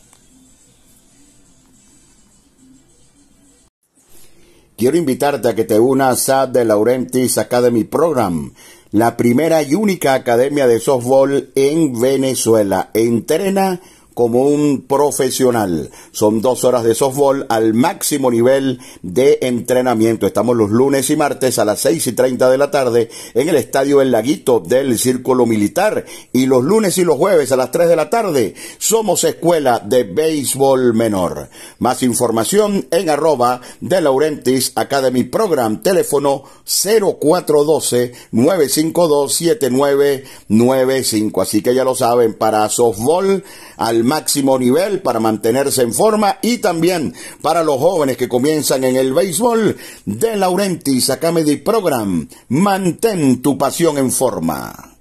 Quiero 4.77 4.97
invitarte 4.97 5.49
a 5.49 5.55
que 5.55 5.65
te 5.65 5.79
unas 5.79 6.29
a 6.29 6.51
The 6.51 6.65
Laurentis 6.65 7.39
Academy 7.39 7.85
Program, 7.85 8.53
la 8.91 9.17
primera 9.17 9.63
y 9.63 9.75
única 9.75 10.15
academia 10.15 10.67
de 10.67 10.81
softball 10.81 11.51
en 11.55 12.01
Venezuela. 12.01 12.91
Entrena 12.93 13.81
como 14.15 14.43
un 14.43 14.83
profesional. 14.83 15.91
Son 16.13 16.41
dos 16.41 16.65
horas 16.65 16.85
de 16.85 16.95
softball 16.95 17.47
al 17.49 17.75
máximo 17.75 18.31
nivel 18.31 18.81
de 19.03 19.39
entrenamiento. 19.43 20.27
Estamos 20.27 20.57
los 20.57 20.71
lunes 20.71 21.11
y 21.11 21.17
martes 21.17 21.59
a 21.59 21.65
las 21.65 21.81
seis 21.81 22.07
y 22.07 22.13
treinta 22.13 22.51
de 22.51 22.59
la 22.59 22.71
tarde 22.71 23.11
en 23.35 23.49
el 23.49 23.57
estadio 23.57 24.01
El 24.01 24.11
Laguito 24.11 24.61
del 24.61 24.99
Círculo 24.99 25.47
Militar. 25.47 26.05
Y 26.33 26.47
los 26.47 26.65
lunes 26.65 26.99
y 26.99 27.05
los 27.05 27.17
jueves 27.17 27.53
a 27.53 27.57
las 27.57 27.71
tres 27.71 27.89
de 27.89 27.97
la 27.97 28.11
tarde 28.11 28.55
somos 28.79 29.25
escuela 29.25 29.81
de 29.81 30.05
béisbol 30.05 30.95
menor. 30.95 31.49
Más 31.79 32.03
información 32.03 32.87
en 32.91 33.11
arroba 33.11 33.61
de 33.81 34.01
Laurentis 34.01 34.73
Academy 34.77 35.25
Program. 35.25 35.83
Teléfono 35.83 36.45
0412 36.65 38.13
952 38.31 39.35
7995. 39.35 41.43
Así 41.43 41.63
que 41.63 41.75
ya 41.75 41.85
lo 41.85 41.95
saben, 41.95 42.35
para 42.35 42.69
softball 42.69 43.45
al 43.77 44.02
máximo 44.05 44.59
nivel 44.59 45.01
para 45.01 45.21
mantenerse 45.21 45.83
en 45.83 45.93
forma 45.93 46.39
y 46.43 46.59
también 46.59 47.15
para 47.41 47.63
los 47.63 47.79
jóvenes 47.79 48.17
que 48.17 48.29
comienzan 48.29 48.85
en 48.85 48.97
el 48.97 49.13
béisbol 49.13 49.77
de 50.05 50.37
Laurentis 50.37 51.11
Academy 51.11 51.57
Program. 51.57 52.29
Mantén 52.49 53.43
tu 53.43 53.59
pasión 53.59 53.99
en 53.99 54.11
forma. 54.11 54.93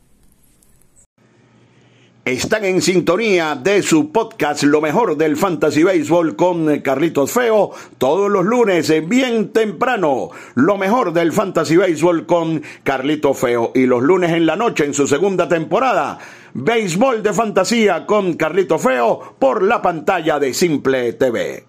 Están 2.23 2.65
en 2.65 2.83
sintonía 2.83 3.55
de 3.55 3.81
su 3.81 4.11
podcast 4.11 4.61
Lo 4.61 4.79
mejor 4.79 5.17
del 5.17 5.35
Fantasy 5.35 5.81
Baseball 5.81 6.35
con 6.35 6.79
Carlitos 6.81 7.31
Feo 7.31 7.71
todos 7.97 8.29
los 8.29 8.45
lunes 8.45 8.93
bien 9.09 9.51
temprano. 9.51 10.29
Lo 10.53 10.77
mejor 10.77 11.13
del 11.13 11.33
Fantasy 11.33 11.77
Baseball 11.77 12.27
con 12.27 12.61
Carlitos 12.83 13.39
Feo 13.39 13.71
y 13.73 13.87
los 13.87 14.03
lunes 14.03 14.33
en 14.33 14.45
la 14.45 14.55
noche 14.55 14.85
en 14.85 14.93
su 14.93 15.07
segunda 15.07 15.49
temporada 15.49 16.19
Béisbol 16.53 17.23
de 17.23 17.33
Fantasía 17.33 18.05
con 18.05 18.33
Carlito 18.33 18.77
Feo 18.77 19.35
por 19.39 19.63
la 19.63 19.81
pantalla 19.81 20.37
de 20.37 20.53
Simple 20.53 21.13
TV. 21.13 21.65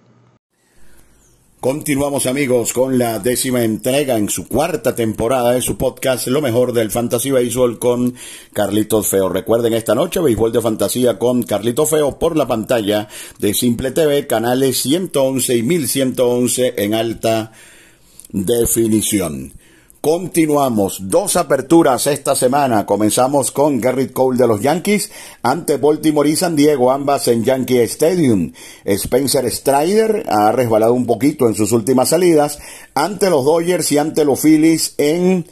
Continuamos 1.60 2.26
amigos 2.26 2.72
con 2.72 2.98
la 2.98 3.20
décima 3.20 3.62
entrega 3.62 4.16
en 4.16 4.28
su 4.28 4.48
cuarta 4.48 4.96
temporada 4.96 5.52
de 5.52 5.62
su 5.62 5.78
podcast 5.78 6.26
Lo 6.26 6.42
mejor 6.42 6.72
del 6.72 6.90
Fantasy 6.90 7.30
Béisbol 7.30 7.78
con 7.78 8.14
Carlitos 8.52 9.06
Feo. 9.06 9.28
Recuerden 9.28 9.72
esta 9.74 9.94
noche 9.94 10.18
Béisbol 10.18 10.50
de 10.50 10.60
Fantasía 10.60 11.16
con 11.20 11.44
Carlito 11.44 11.86
Feo 11.86 12.18
por 12.18 12.36
la 12.36 12.48
pantalla 12.48 13.06
de 13.38 13.54
Simple 13.54 13.92
TV, 13.92 14.26
canales 14.26 14.78
111 14.78 15.56
y 15.56 15.62
1111 15.62 16.74
en 16.78 16.94
alta 16.94 17.52
definición. 18.32 19.52
Continuamos, 20.02 20.98
dos 21.02 21.36
aperturas 21.36 22.08
esta 22.08 22.34
semana. 22.34 22.86
Comenzamos 22.86 23.52
con 23.52 23.80
Garrett 23.80 24.12
Cole 24.12 24.36
de 24.36 24.48
los 24.48 24.60
Yankees 24.60 25.12
ante 25.44 25.76
Baltimore 25.76 26.28
y 26.28 26.34
San 26.34 26.56
Diego, 26.56 26.90
ambas 26.90 27.28
en 27.28 27.44
Yankee 27.44 27.78
Stadium. 27.82 28.52
Spencer 28.84 29.48
Strider 29.48 30.24
ha 30.28 30.50
resbalado 30.50 30.92
un 30.92 31.06
poquito 31.06 31.46
en 31.46 31.54
sus 31.54 31.70
últimas 31.70 32.08
salidas 32.08 32.58
ante 32.94 33.30
los 33.30 33.44
Dodgers 33.44 33.92
y 33.92 33.98
ante 33.98 34.24
los 34.24 34.40
Phillies 34.40 34.96
en 34.98 35.46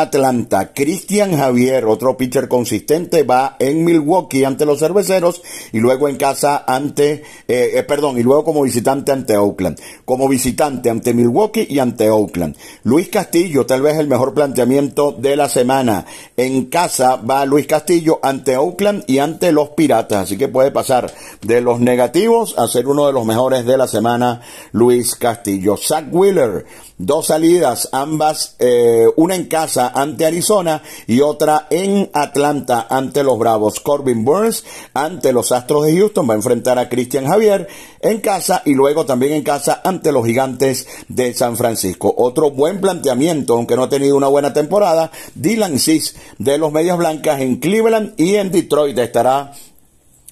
Atlanta. 0.00 0.72
Cristian 0.72 1.36
Javier, 1.36 1.84
otro 1.84 2.16
pitcher 2.16 2.48
consistente, 2.48 3.22
va 3.22 3.54
en 3.60 3.84
Milwaukee 3.84 4.42
ante 4.42 4.66
los 4.66 4.80
cerveceros 4.80 5.40
y 5.72 5.78
luego 5.78 6.08
en 6.08 6.16
casa 6.16 6.64
ante, 6.66 7.22
eh, 7.46 7.70
eh, 7.74 7.82
perdón, 7.84 8.18
y 8.18 8.24
luego 8.24 8.42
como 8.42 8.62
visitante 8.62 9.12
ante 9.12 9.36
Oakland. 9.36 9.78
Como 10.04 10.28
visitante 10.28 10.90
ante 10.90 11.14
Milwaukee 11.14 11.68
y 11.70 11.78
ante 11.78 12.10
Oakland. 12.10 12.56
Luis 12.82 13.08
Castillo, 13.08 13.66
tal 13.66 13.82
vez 13.82 13.96
el 13.96 14.08
mejor 14.08 14.34
planteamiento 14.34 15.12
de 15.12 15.36
la 15.36 15.48
semana. 15.48 16.04
En 16.36 16.64
casa 16.64 17.14
va 17.14 17.46
Luis 17.46 17.68
Castillo 17.68 18.18
ante 18.20 18.56
Oakland 18.56 19.04
y 19.06 19.18
ante 19.18 19.52
los 19.52 19.70
Piratas. 19.70 20.24
Así 20.24 20.36
que 20.36 20.48
puede 20.48 20.72
pasar 20.72 21.12
de 21.40 21.60
los 21.60 21.78
negativos 21.78 22.58
a 22.58 22.66
ser 22.66 22.88
uno 22.88 23.06
de 23.06 23.12
los 23.12 23.24
mejores 23.24 23.64
de 23.64 23.76
la 23.76 23.86
semana, 23.86 24.40
Luis 24.72 25.14
Castillo. 25.14 25.76
Zach 25.76 26.06
Wheeler 26.10 26.64
dos 26.98 27.26
salidas, 27.26 27.88
ambas, 27.92 28.56
eh, 28.58 29.06
una 29.16 29.34
en 29.34 29.46
casa 29.46 29.83
ante 29.88 30.26
Arizona 30.26 30.82
y 31.06 31.20
otra 31.20 31.66
en 31.70 32.10
Atlanta 32.12 32.86
ante 32.88 33.22
los 33.24 33.38
Bravos. 33.38 33.80
Corbin 33.80 34.24
Burns 34.24 34.64
ante 34.94 35.32
los 35.32 35.52
Astros 35.52 35.86
de 35.86 35.98
Houston 35.98 36.28
va 36.28 36.34
a 36.34 36.36
enfrentar 36.36 36.78
a 36.78 36.88
Christian 36.88 37.26
Javier 37.26 37.68
en 38.00 38.20
casa 38.20 38.62
y 38.64 38.74
luego 38.74 39.06
también 39.06 39.32
en 39.32 39.42
casa 39.42 39.80
ante 39.84 40.12
los 40.12 40.26
Gigantes 40.26 40.86
de 41.08 41.34
San 41.34 41.56
Francisco. 41.56 42.14
Otro 42.16 42.50
buen 42.50 42.80
planteamiento, 42.80 43.54
aunque 43.54 43.76
no 43.76 43.84
ha 43.84 43.88
tenido 43.88 44.16
una 44.16 44.28
buena 44.28 44.52
temporada, 44.52 45.10
Dylan 45.34 45.78
Cis 45.78 46.16
de 46.38 46.58
los 46.58 46.72
Medias 46.72 46.98
Blancas 46.98 47.40
en 47.40 47.56
Cleveland 47.56 48.14
y 48.16 48.36
en 48.36 48.50
Detroit 48.50 48.98
estará 48.98 49.52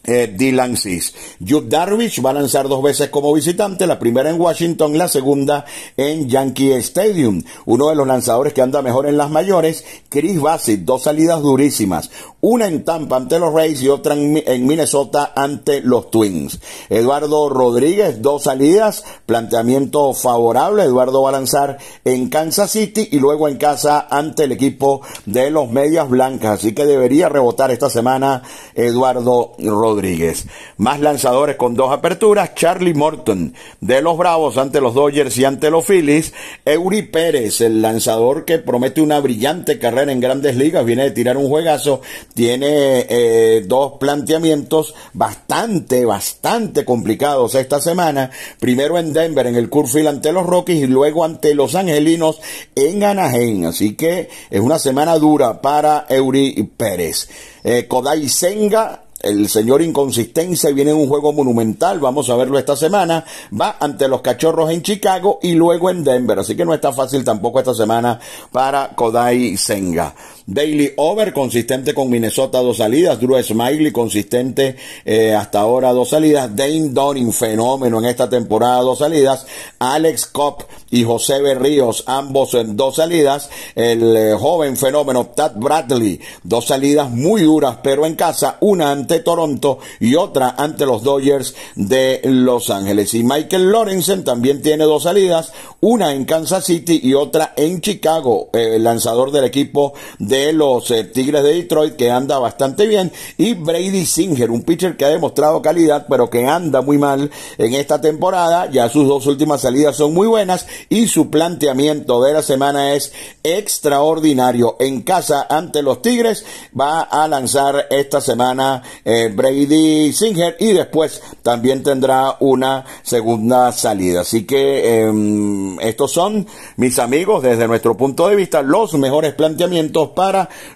eh, 0.04 0.32
Dylan 0.36 0.76
Cis. 0.76 1.14
Jude 1.38 1.68
Darvish 1.68 2.24
va 2.24 2.30
a 2.30 2.34
lanzar 2.34 2.68
dos 2.68 2.82
veces 2.82 3.08
como 3.10 3.32
visitante, 3.32 3.86
la 3.86 3.98
primera 3.98 4.30
en 4.30 4.40
Washington, 4.40 4.98
la 4.98 5.08
segunda 5.08 5.64
en 5.96 6.28
Yankee 6.28 6.72
Stadium. 6.72 7.42
Uno 7.66 7.88
de 7.88 7.94
los 7.94 8.06
lanzadores 8.06 8.52
que 8.52 8.62
anda 8.62 8.82
mejor 8.82 9.06
en 9.06 9.16
las 9.16 9.30
mayores, 9.30 9.84
Chris 10.08 10.40
Bassett, 10.40 10.80
dos 10.80 11.02
salidas 11.02 11.40
durísimas. 11.42 12.10
Una 12.40 12.66
en 12.66 12.84
Tampa 12.84 13.16
ante 13.16 13.38
los 13.38 13.54
Rays 13.54 13.80
y 13.82 13.88
otra 13.88 14.14
en, 14.14 14.42
en 14.44 14.66
Minnesota 14.66 15.32
ante 15.36 15.80
los 15.80 16.10
Twins. 16.10 16.58
Eduardo 16.88 17.48
Rodríguez, 17.48 18.20
dos 18.20 18.44
salidas, 18.44 19.04
planteamiento 19.26 20.12
favorable. 20.14 20.82
Eduardo 20.82 21.22
va 21.22 21.28
a 21.28 21.32
lanzar 21.32 21.78
en 22.04 22.28
Kansas 22.28 22.72
City 22.72 23.08
y 23.12 23.20
luego 23.20 23.48
en 23.48 23.58
casa 23.58 24.08
ante 24.10 24.44
el 24.44 24.52
equipo 24.52 25.02
de 25.26 25.50
los 25.50 25.70
Medias 25.70 26.08
Blancas. 26.08 26.58
Así 26.58 26.74
que 26.74 26.86
debería 26.86 27.28
rebotar 27.28 27.70
esta 27.70 27.88
semana 27.88 28.42
Eduardo 28.74 29.52
Rodríguez. 29.58 29.91
Rodríguez. 29.92 30.46
Más 30.78 31.00
lanzadores 31.00 31.56
con 31.56 31.74
dos 31.74 31.92
aperturas, 31.92 32.54
Charlie 32.54 32.94
Morton 32.94 33.54
de 33.80 34.00
los 34.00 34.16
Bravos 34.16 34.56
ante 34.56 34.80
los 34.80 34.94
Dodgers 34.94 35.36
y 35.36 35.44
ante 35.44 35.70
los 35.70 35.84
Phillies, 35.84 36.32
Eury 36.64 37.02
Pérez, 37.02 37.60
el 37.60 37.82
lanzador 37.82 38.46
que 38.46 38.58
promete 38.58 39.02
una 39.02 39.20
brillante 39.20 39.78
carrera 39.78 40.10
en 40.12 40.20
grandes 40.20 40.56
ligas, 40.56 40.86
viene 40.86 41.04
de 41.04 41.10
tirar 41.10 41.36
un 41.36 41.48
juegazo, 41.48 42.00
tiene 42.32 43.06
eh, 43.08 43.64
dos 43.66 43.94
planteamientos 44.00 44.94
bastante, 45.12 46.06
bastante 46.06 46.86
complicados 46.86 47.54
esta 47.54 47.78
semana, 47.78 48.30
primero 48.58 48.98
en 48.98 49.12
Denver 49.12 49.46
en 49.46 49.56
el 49.56 49.68
Curfield 49.68 50.08
ante 50.08 50.32
los 50.32 50.46
Rockies 50.46 50.84
y 50.84 50.86
luego 50.86 51.24
ante 51.24 51.54
los 51.54 51.74
Angelinos 51.74 52.40
en 52.74 53.04
Anaheim, 53.04 53.66
así 53.66 53.94
que 53.94 54.30
es 54.48 54.60
una 54.60 54.78
semana 54.78 55.18
dura 55.18 55.60
para 55.60 56.06
Eury 56.08 56.70
Pérez. 56.76 57.28
Eh, 57.64 57.86
Kodai 57.86 58.28
Senga 58.28 59.01
el 59.22 59.48
señor 59.48 59.82
Inconsistencia 59.82 60.70
viene 60.70 60.90
en 60.90 60.96
un 60.96 61.08
juego 61.08 61.32
monumental, 61.32 62.00
vamos 62.00 62.28
a 62.30 62.36
verlo 62.36 62.58
esta 62.58 62.76
semana, 62.76 63.24
va 63.58 63.76
ante 63.78 64.08
los 64.08 64.20
Cachorros 64.20 64.70
en 64.70 64.82
Chicago 64.82 65.38
y 65.42 65.54
luego 65.54 65.90
en 65.90 66.04
Denver, 66.04 66.38
así 66.38 66.56
que 66.56 66.64
no 66.64 66.74
está 66.74 66.92
fácil 66.92 67.24
tampoco 67.24 67.58
esta 67.58 67.74
semana 67.74 68.18
para 68.50 68.90
Kodai 68.94 69.56
Senga. 69.56 70.14
Bailey 70.46 70.92
Over, 70.96 71.32
consistente 71.32 71.94
con 71.94 72.10
Minnesota, 72.10 72.58
dos 72.60 72.78
salidas. 72.78 73.20
Drew 73.20 73.40
Smiley, 73.42 73.92
consistente 73.92 74.76
eh, 75.04 75.34
hasta 75.34 75.60
ahora, 75.60 75.92
dos 75.92 76.10
salidas. 76.10 76.54
Dane 76.54 76.88
Donning, 76.90 77.32
fenómeno 77.32 77.98
en 78.00 78.06
esta 78.06 78.28
temporada, 78.28 78.80
dos 78.80 78.98
salidas. 78.98 79.46
Alex 79.78 80.26
Cobb 80.26 80.64
y 80.90 81.04
José 81.04 81.40
Berríos, 81.40 82.04
ambos 82.06 82.54
en 82.54 82.76
dos 82.76 82.96
salidas. 82.96 83.50
El 83.74 84.16
eh, 84.16 84.34
joven 84.38 84.76
fenómeno 84.76 85.26
Tad 85.26 85.52
Bradley, 85.56 86.20
dos 86.42 86.66
salidas 86.66 87.10
muy 87.10 87.42
duras, 87.42 87.78
pero 87.82 88.06
en 88.06 88.14
casa, 88.14 88.56
una 88.60 88.90
ante 88.90 89.20
Toronto 89.20 89.78
y 90.00 90.14
otra 90.14 90.54
ante 90.58 90.86
los 90.86 91.02
Dodgers 91.02 91.54
de 91.76 92.20
Los 92.24 92.70
Ángeles. 92.70 93.14
Y 93.14 93.22
Michael 93.22 93.70
Lorenzen 93.70 94.24
también 94.24 94.62
tiene 94.62 94.84
dos 94.84 95.04
salidas, 95.04 95.52
una 95.80 96.12
en 96.12 96.24
Kansas 96.24 96.64
City 96.64 97.00
y 97.02 97.14
otra 97.14 97.54
en 97.56 97.80
Chicago, 97.80 98.50
el 98.52 98.84
lanzador 98.84 99.30
del 99.30 99.44
equipo 99.44 99.94
de 100.18 100.31
los 100.52 100.90
eh, 100.90 101.04
Tigres 101.04 101.42
de 101.42 101.54
Detroit 101.54 101.96
que 101.96 102.10
anda 102.10 102.38
bastante 102.38 102.86
bien. 102.86 103.12
Y 103.36 103.54
Brady 103.54 104.06
Singer, 104.06 104.50
un 104.50 104.62
pitcher 104.62 104.96
que 104.96 105.04
ha 105.04 105.10
demostrado 105.10 105.60
calidad, 105.60 106.06
pero 106.08 106.30
que 106.30 106.46
anda 106.46 106.80
muy 106.80 106.96
mal 106.96 107.30
en 107.58 107.74
esta 107.74 108.00
temporada. 108.00 108.70
Ya 108.70 108.88
sus 108.88 109.06
dos 109.06 109.26
últimas 109.26 109.60
salidas 109.60 109.96
son 109.96 110.14
muy 110.14 110.26
buenas 110.26 110.66
y 110.88 111.06
su 111.06 111.30
planteamiento 111.30 112.22
de 112.22 112.32
la 112.32 112.42
semana 112.42 112.94
es 112.94 113.12
extraordinario. 113.42 114.76
En 114.80 115.02
casa 115.02 115.46
ante 115.48 115.82
los 115.82 116.00
Tigres 116.00 116.44
va 116.78 117.02
a 117.02 117.28
lanzar 117.28 117.86
esta 117.90 118.20
semana 118.20 118.82
eh, 119.04 119.30
Brady 119.34 120.12
Singer 120.12 120.56
y 120.58 120.72
después 120.72 121.20
también 121.42 121.82
tendrá 121.82 122.36
una 122.40 122.84
segunda 123.02 123.70
salida. 123.72 124.22
Así 124.22 124.44
que 124.44 125.02
em, 125.02 125.78
estos 125.80 126.12
son, 126.12 126.46
mis 126.76 126.98
amigos, 126.98 127.42
desde 127.42 127.68
nuestro 127.68 127.96
punto 127.96 128.28
de 128.28 128.36
vista, 128.36 128.62
los 128.62 128.94
mejores 128.94 129.34
planteamientos 129.34 130.10
para 130.10 130.21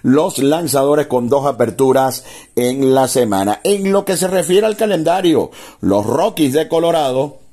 los 0.03 0.37
lanzadores 0.39 1.07
con 1.07 1.29
dos 1.29 1.45
aperturas 1.45 2.23
en 2.55 2.93
la 2.93 3.07
semana. 3.07 3.61
En 3.63 3.91
lo 3.91 4.05
que 4.05 4.17
se 4.17 4.27
refiere 4.27 4.65
al 4.65 4.77
calendario, 4.77 5.51
los 5.81 6.05
Rockies 6.05 6.53
de 6.53 6.67
Colorado 6.67 7.46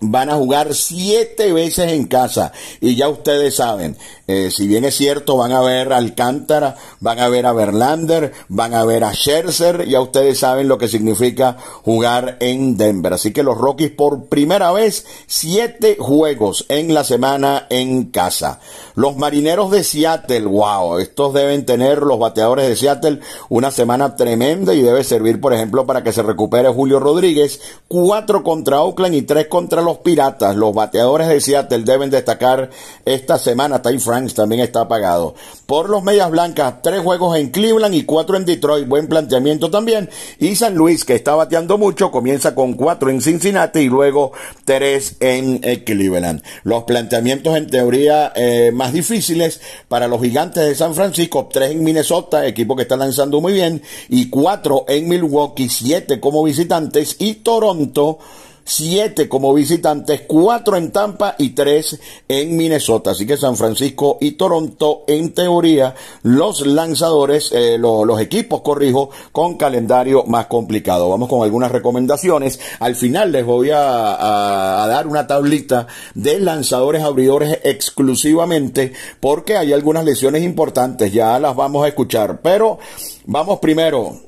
van 0.00 0.30
a 0.30 0.34
jugar 0.34 0.74
siete 0.74 1.52
veces 1.52 1.92
en 1.92 2.06
casa 2.06 2.52
y 2.80 2.96
ya 2.96 3.08
ustedes 3.08 3.56
saben 3.56 3.96
eh, 4.28 4.50
si 4.50 4.66
bien 4.66 4.84
es 4.84 4.96
cierto, 4.96 5.36
van 5.36 5.52
a 5.52 5.60
ver 5.60 5.92
a 5.92 5.98
Alcántara, 5.98 6.74
van 6.98 7.20
a 7.20 7.28
ver 7.28 7.46
a 7.46 7.52
Verlander, 7.52 8.32
van 8.48 8.74
a 8.74 8.84
ver 8.84 9.04
a 9.04 9.14
Scherzer, 9.14 9.86
ya 9.86 10.00
ustedes 10.00 10.40
saben 10.40 10.66
lo 10.66 10.78
que 10.78 10.88
significa 10.88 11.56
jugar 11.84 12.36
en 12.40 12.76
Denver. 12.76 13.12
Así 13.12 13.32
que 13.32 13.44
los 13.44 13.56
Rockies 13.56 13.92
por 13.92 14.24
primera 14.24 14.72
vez, 14.72 15.06
siete 15.28 15.96
juegos 16.00 16.66
en 16.68 16.92
la 16.92 17.04
semana 17.04 17.68
en 17.70 18.06
casa. 18.06 18.58
Los 18.96 19.16
marineros 19.16 19.70
de 19.70 19.84
Seattle, 19.84 20.46
wow, 20.46 20.98
estos 20.98 21.32
deben 21.32 21.64
tener 21.64 21.98
los 21.98 22.18
bateadores 22.18 22.66
de 22.66 22.74
Seattle 22.74 23.20
una 23.48 23.70
semana 23.70 24.16
tremenda 24.16 24.74
y 24.74 24.82
debe 24.82 25.04
servir, 25.04 25.40
por 25.40 25.54
ejemplo, 25.54 25.86
para 25.86 26.02
que 26.02 26.12
se 26.12 26.22
recupere 26.22 26.68
Julio 26.68 26.98
Rodríguez. 26.98 27.60
Cuatro 27.86 28.42
contra 28.42 28.80
Oakland 28.80 29.14
y 29.14 29.22
tres 29.22 29.46
contra 29.46 29.82
los 29.86 29.98
Piratas. 29.98 30.54
Los 30.54 30.74
bateadores 30.74 31.28
de 31.28 31.40
Seattle 31.40 31.84
deben 31.84 32.10
destacar 32.10 32.68
esta 33.04 33.38
semana. 33.38 33.80
Ty 33.80 33.96
también 34.34 34.60
está 34.60 34.82
apagado. 34.82 35.34
Por 35.64 35.88
los 35.88 36.02
Medias 36.02 36.30
Blancas, 36.30 36.82
tres 36.82 37.00
juegos 37.00 37.38
en 37.38 37.50
Cleveland 37.50 37.94
y 37.94 38.04
cuatro 38.04 38.36
en 38.36 38.44
Detroit. 38.44 38.86
Buen 38.86 39.08
planteamiento 39.08 39.70
también. 39.70 40.10
Y 40.38 40.56
San 40.56 40.74
Luis, 40.74 41.04
que 41.04 41.14
está 41.14 41.34
bateando 41.34 41.78
mucho, 41.78 42.10
comienza 42.10 42.54
con 42.54 42.74
cuatro 42.74 43.08
en 43.08 43.22
Cincinnati 43.22 43.80
y 43.80 43.88
luego 43.88 44.32
tres 44.64 45.16
en 45.20 45.60
eh, 45.62 45.84
Cleveland. 45.84 46.42
Los 46.64 46.84
planteamientos 46.84 47.56
en 47.56 47.68
teoría 47.68 48.32
eh, 48.34 48.70
más 48.72 48.92
difíciles 48.92 49.60
para 49.88 50.08
los 50.08 50.20
gigantes 50.20 50.66
de 50.66 50.74
San 50.74 50.94
Francisco, 50.94 51.48
tres 51.52 51.70
en 51.70 51.84
Minnesota, 51.84 52.46
equipo 52.46 52.76
que 52.76 52.82
está 52.82 52.96
lanzando 52.96 53.40
muy 53.40 53.52
bien, 53.52 53.82
y 54.08 54.28
cuatro 54.28 54.84
en 54.88 55.08
Milwaukee, 55.08 55.68
siete 55.68 56.20
como 56.20 56.42
visitantes, 56.42 57.16
y 57.18 57.34
Toronto, 57.34 58.18
siete 58.66 59.28
como 59.28 59.54
visitantes, 59.54 60.22
cuatro 60.26 60.76
en 60.76 60.90
Tampa 60.90 61.36
y 61.38 61.50
tres 61.50 61.98
en 62.28 62.56
Minnesota. 62.56 63.12
Así 63.12 63.26
que 63.26 63.36
San 63.36 63.56
Francisco 63.56 64.18
y 64.20 64.32
Toronto, 64.32 65.04
en 65.06 65.32
teoría, 65.32 65.94
los 66.22 66.66
lanzadores, 66.66 67.52
eh, 67.52 67.78
los 67.78 68.20
equipos, 68.20 68.60
corrijo, 68.60 69.10
con 69.32 69.56
calendario 69.56 70.24
más 70.24 70.46
complicado. 70.46 71.08
Vamos 71.08 71.28
con 71.28 71.42
algunas 71.42 71.70
recomendaciones. 71.70 72.58
Al 72.80 72.96
final 72.96 73.32
les 73.32 73.46
voy 73.46 73.70
a, 73.70 74.82
a 74.82 74.86
dar 74.88 75.06
una 75.06 75.26
tablita 75.26 75.86
de 76.14 76.40
lanzadores 76.40 77.02
abridores 77.02 77.60
exclusivamente 77.62 78.92
porque 79.20 79.56
hay 79.56 79.72
algunas 79.72 80.04
lesiones 80.04 80.42
importantes. 80.42 81.12
Ya 81.12 81.38
las 81.38 81.54
vamos 81.54 81.84
a 81.84 81.88
escuchar. 81.88 82.40
Pero 82.42 82.78
vamos 83.26 83.60
primero 83.60 84.25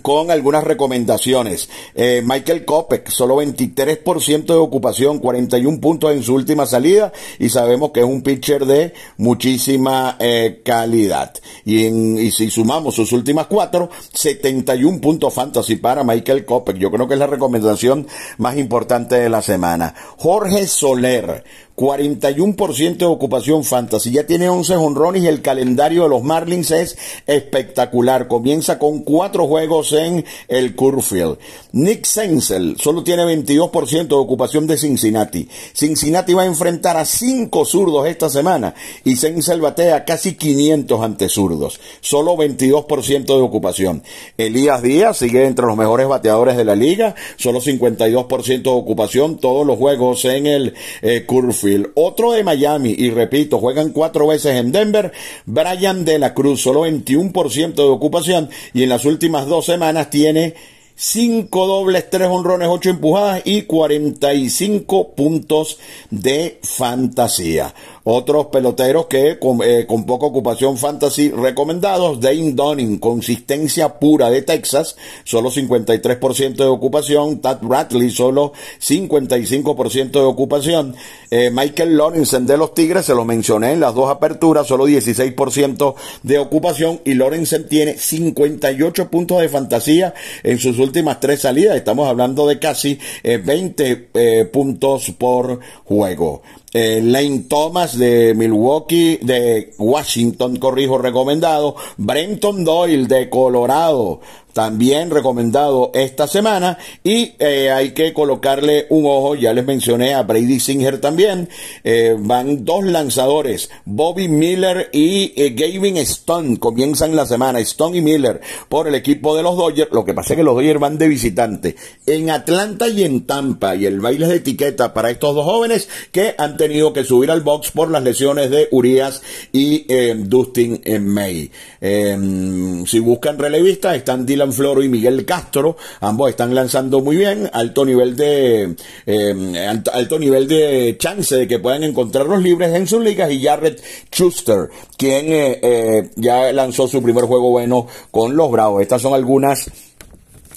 con 0.00 0.30
algunas 0.30 0.64
recomendaciones. 0.64 1.68
Eh, 1.94 2.22
Michael 2.24 2.64
Kopek, 2.64 3.10
solo 3.10 3.36
23% 3.36 4.46
de 4.46 4.54
ocupación, 4.54 5.18
41 5.18 5.80
puntos 5.80 6.12
en 6.12 6.22
su 6.22 6.34
última 6.34 6.64
salida 6.64 7.12
y 7.38 7.50
sabemos 7.50 7.90
que 7.90 8.00
es 8.00 8.06
un 8.06 8.22
pitcher 8.22 8.64
de 8.64 8.94
muchísima 9.18 10.16
eh, 10.18 10.62
calidad. 10.64 11.34
Y, 11.64 11.86
y 11.86 12.30
si 12.30 12.50
sumamos 12.50 12.94
sus 12.94 13.12
últimas 13.12 13.46
cuatro, 13.46 13.90
71 14.12 15.00
puntos 15.00 15.34
fantasy 15.34 15.76
para 15.76 16.04
Michael 16.04 16.46
Kopek. 16.46 16.78
Yo 16.78 16.90
creo 16.90 17.06
que 17.06 17.14
es 17.14 17.20
la 17.20 17.26
recomendación 17.26 18.06
más 18.38 18.56
importante 18.56 19.16
de 19.16 19.28
la 19.28 19.42
semana. 19.42 19.94
Jorge 20.16 20.66
Soler, 20.66 21.44
41% 21.76 22.96
de 22.96 23.04
ocupación 23.06 23.64
fantasy. 23.64 24.10
Ya 24.10 24.26
tiene 24.26 24.48
11 24.48 24.76
honrones 24.76 25.22
y 25.22 25.26
el 25.26 25.42
calendario 25.42 26.02
de 26.02 26.10
los 26.10 26.22
Marlins 26.22 26.70
es 26.70 26.98
espectacular. 27.26 28.28
Comienza 28.28 28.78
con 28.78 29.00
cuatro 29.00 29.46
juegos 29.46 29.92
en 29.92 30.24
el 30.48 30.74
Curfield. 30.74 31.38
Nick 31.72 32.04
Senzel 32.04 32.76
solo 32.78 33.02
tiene 33.02 33.24
22% 33.24 34.06
de 34.06 34.14
ocupación 34.14 34.66
de 34.66 34.76
Cincinnati. 34.76 35.48
Cincinnati 35.72 36.34
va 36.34 36.42
a 36.42 36.46
enfrentar 36.46 36.96
a 36.96 37.04
cinco 37.04 37.64
zurdos 37.64 38.06
esta 38.06 38.28
semana 38.28 38.74
y 39.04 39.16
Senzel 39.16 39.60
batea 39.60 40.04
casi 40.04 40.34
500 40.34 41.00
ante 41.00 41.28
zurdos. 41.28 41.80
Solo 42.00 42.36
22% 42.36 43.24
de 43.24 43.42
ocupación. 43.42 44.02
Elías 44.36 44.82
Díaz 44.82 45.18
sigue 45.18 45.46
entre 45.46 45.66
los 45.66 45.76
mejores 45.76 46.06
bateadores 46.06 46.56
de 46.56 46.64
la 46.64 46.76
liga. 46.76 47.14
Solo 47.36 47.60
52% 47.60 48.62
de 48.62 48.70
ocupación. 48.70 49.38
Todos 49.38 49.66
los 49.66 49.78
juegos 49.78 50.24
en 50.26 50.46
el 50.46 50.74
eh, 51.00 51.24
Curfield 51.26 51.61
otro 51.94 52.32
de 52.32 52.44
Miami, 52.44 52.94
y 52.96 53.10
repito, 53.10 53.58
juegan 53.58 53.90
cuatro 53.90 54.26
veces 54.26 54.56
en 54.56 54.72
Denver. 54.72 55.12
Brian 55.46 56.04
de 56.04 56.18
la 56.18 56.34
Cruz, 56.34 56.62
solo 56.62 56.86
21% 56.86 57.74
de 57.74 57.82
ocupación, 57.82 58.50
y 58.72 58.82
en 58.82 58.88
las 58.88 59.04
últimas 59.04 59.46
dos 59.46 59.66
semanas 59.66 60.10
tiene 60.10 60.54
5 60.94 61.66
dobles, 61.66 62.10
3 62.10 62.28
honrones, 62.28 62.68
8 62.70 62.90
empujadas 62.90 63.42
y 63.44 63.62
45 63.62 65.14
puntos 65.14 65.78
de 66.10 66.60
fantasía. 66.62 67.74
Otros 68.04 68.46
peloteros 68.46 69.06
que 69.06 69.38
con, 69.38 69.60
eh, 69.62 69.86
con, 69.86 70.04
poca 70.04 70.26
ocupación 70.26 70.76
fantasy 70.76 71.30
recomendados, 71.30 72.20
Dane 72.20 72.52
Dunning, 72.52 72.98
consistencia 72.98 74.00
pura 74.00 74.28
de 74.28 74.42
Texas, 74.42 74.96
solo 75.22 75.52
53% 75.52 76.56
de 76.56 76.64
ocupación, 76.64 77.40
Tad 77.40 77.60
Bradley, 77.62 78.10
solo 78.10 78.52
55% 78.80 80.10
de 80.10 80.20
ocupación, 80.20 80.96
eh, 81.30 81.50
Michael 81.52 81.96
Lorenzen 81.96 82.44
de 82.44 82.56
los 82.56 82.74
Tigres, 82.74 83.06
se 83.06 83.14
lo 83.14 83.24
mencioné 83.24 83.72
en 83.72 83.80
las 83.80 83.94
dos 83.94 84.10
aperturas, 84.10 84.66
solo 84.66 84.88
16% 84.88 85.94
de 86.24 86.38
ocupación. 86.38 87.00
Y 87.04 87.14
Lorenzen 87.14 87.68
tiene 87.68 87.96
58 87.96 89.10
puntos 89.10 89.40
de 89.40 89.48
fantasía 89.48 90.12
en 90.42 90.58
sus 90.58 90.78
últimas 90.80 91.20
tres 91.20 91.42
salidas, 91.42 91.76
estamos 91.76 92.08
hablando 92.08 92.48
de 92.48 92.58
casi 92.58 92.98
20 93.22 94.08
eh, 94.14 94.44
puntos 94.46 95.12
por 95.16 95.60
juego. 95.84 96.42
Eh, 96.74 97.00
Lane 97.02 97.44
Thomas 97.48 97.98
de 97.98 98.34
Milwaukee, 98.34 99.18
de 99.22 99.74
Washington, 99.78 100.56
corrijo, 100.56 100.96
recomendado. 100.96 101.76
Brenton 101.98 102.64
Doyle 102.64 103.06
de 103.06 103.28
Colorado, 103.28 104.20
también 104.52 105.10
recomendado 105.10 105.90
esta 105.94 106.26
semana. 106.26 106.78
Y 107.02 107.34
eh, 107.38 107.70
hay 107.70 107.92
que 107.92 108.12
colocarle 108.12 108.86
un 108.90 109.06
ojo, 109.06 109.34
ya 109.34 109.52
les 109.52 109.64
mencioné 109.64 110.14
a 110.14 110.22
Brady 110.22 110.60
Singer 110.60 111.00
también, 111.00 111.48
eh, 111.84 112.16
van 112.18 112.64
dos 112.64 112.84
lanzadores, 112.84 113.70
Bobby 113.84 114.28
Miller 114.28 114.90
y 114.92 115.32
eh, 115.36 115.50
Gavin 115.50 115.96
Stone, 115.98 116.58
comienzan 116.58 117.16
la 117.16 117.26
semana, 117.26 117.60
Stone 117.60 117.98
y 117.98 118.00
Miller 118.00 118.40
por 118.68 118.88
el 118.88 118.94
equipo 118.94 119.36
de 119.36 119.42
los 119.42 119.56
Dodgers, 119.56 119.90
lo 119.92 120.04
que 120.04 120.14
pasa 120.14 120.34
es 120.34 120.38
que 120.38 120.44
los 120.44 120.54
Dodgers 120.54 120.80
van 120.80 120.98
de 120.98 121.08
visitante. 121.08 121.76
En 122.06 122.30
Atlanta 122.30 122.88
y 122.88 123.04
en 123.04 123.26
Tampa 123.26 123.74
y 123.76 123.86
el 123.86 124.00
baile 124.00 124.26
de 124.26 124.36
etiqueta 124.36 124.92
para 124.94 125.10
estos 125.10 125.34
dos 125.34 125.44
jóvenes 125.44 125.88
que 126.10 126.34
han 126.38 126.56
tenido 126.56 126.92
que 126.92 127.04
subir 127.04 127.30
al 127.30 127.40
box 127.40 127.70
por 127.70 127.90
las 127.90 128.02
lesiones 128.02 128.50
de 128.50 128.68
Urias 128.70 129.22
y 129.52 129.86
Dustin 130.14 130.82
May. 131.00 131.50
si 131.80 132.98
buscan 132.98 133.38
relevistas 133.38 133.96
están 133.96 134.26
Floro 134.50 134.82
y 134.82 134.88
Miguel 134.88 135.26
Castro. 135.26 135.76
Ambos 136.00 136.30
están 136.30 136.54
lanzando 136.54 137.00
muy 137.00 137.16
bien, 137.16 137.50
alto 137.52 137.84
nivel 137.84 138.16
de 138.16 138.74
eh, 139.04 139.82
alto 139.92 140.18
nivel 140.18 140.48
de 140.48 140.96
chance 140.98 141.36
de 141.36 141.46
que 141.46 141.58
puedan 141.58 141.84
encontrar 141.84 142.24
los 142.24 142.42
libres 142.42 142.74
en 142.74 142.86
sus 142.86 143.04
ligas 143.04 143.30
y 143.30 143.44
Jared 143.44 143.78
Schuster, 144.10 144.70
quien 144.96 145.26
eh, 145.28 146.10
ya 146.16 146.50
lanzó 146.52 146.88
su 146.88 147.02
primer 147.02 147.24
juego 147.24 147.50
bueno 147.50 147.86
con 148.10 148.34
los 148.34 148.50
Bravos. 148.50 148.80
Estas 148.80 149.02
son 149.02 149.12
algunas 149.12 149.70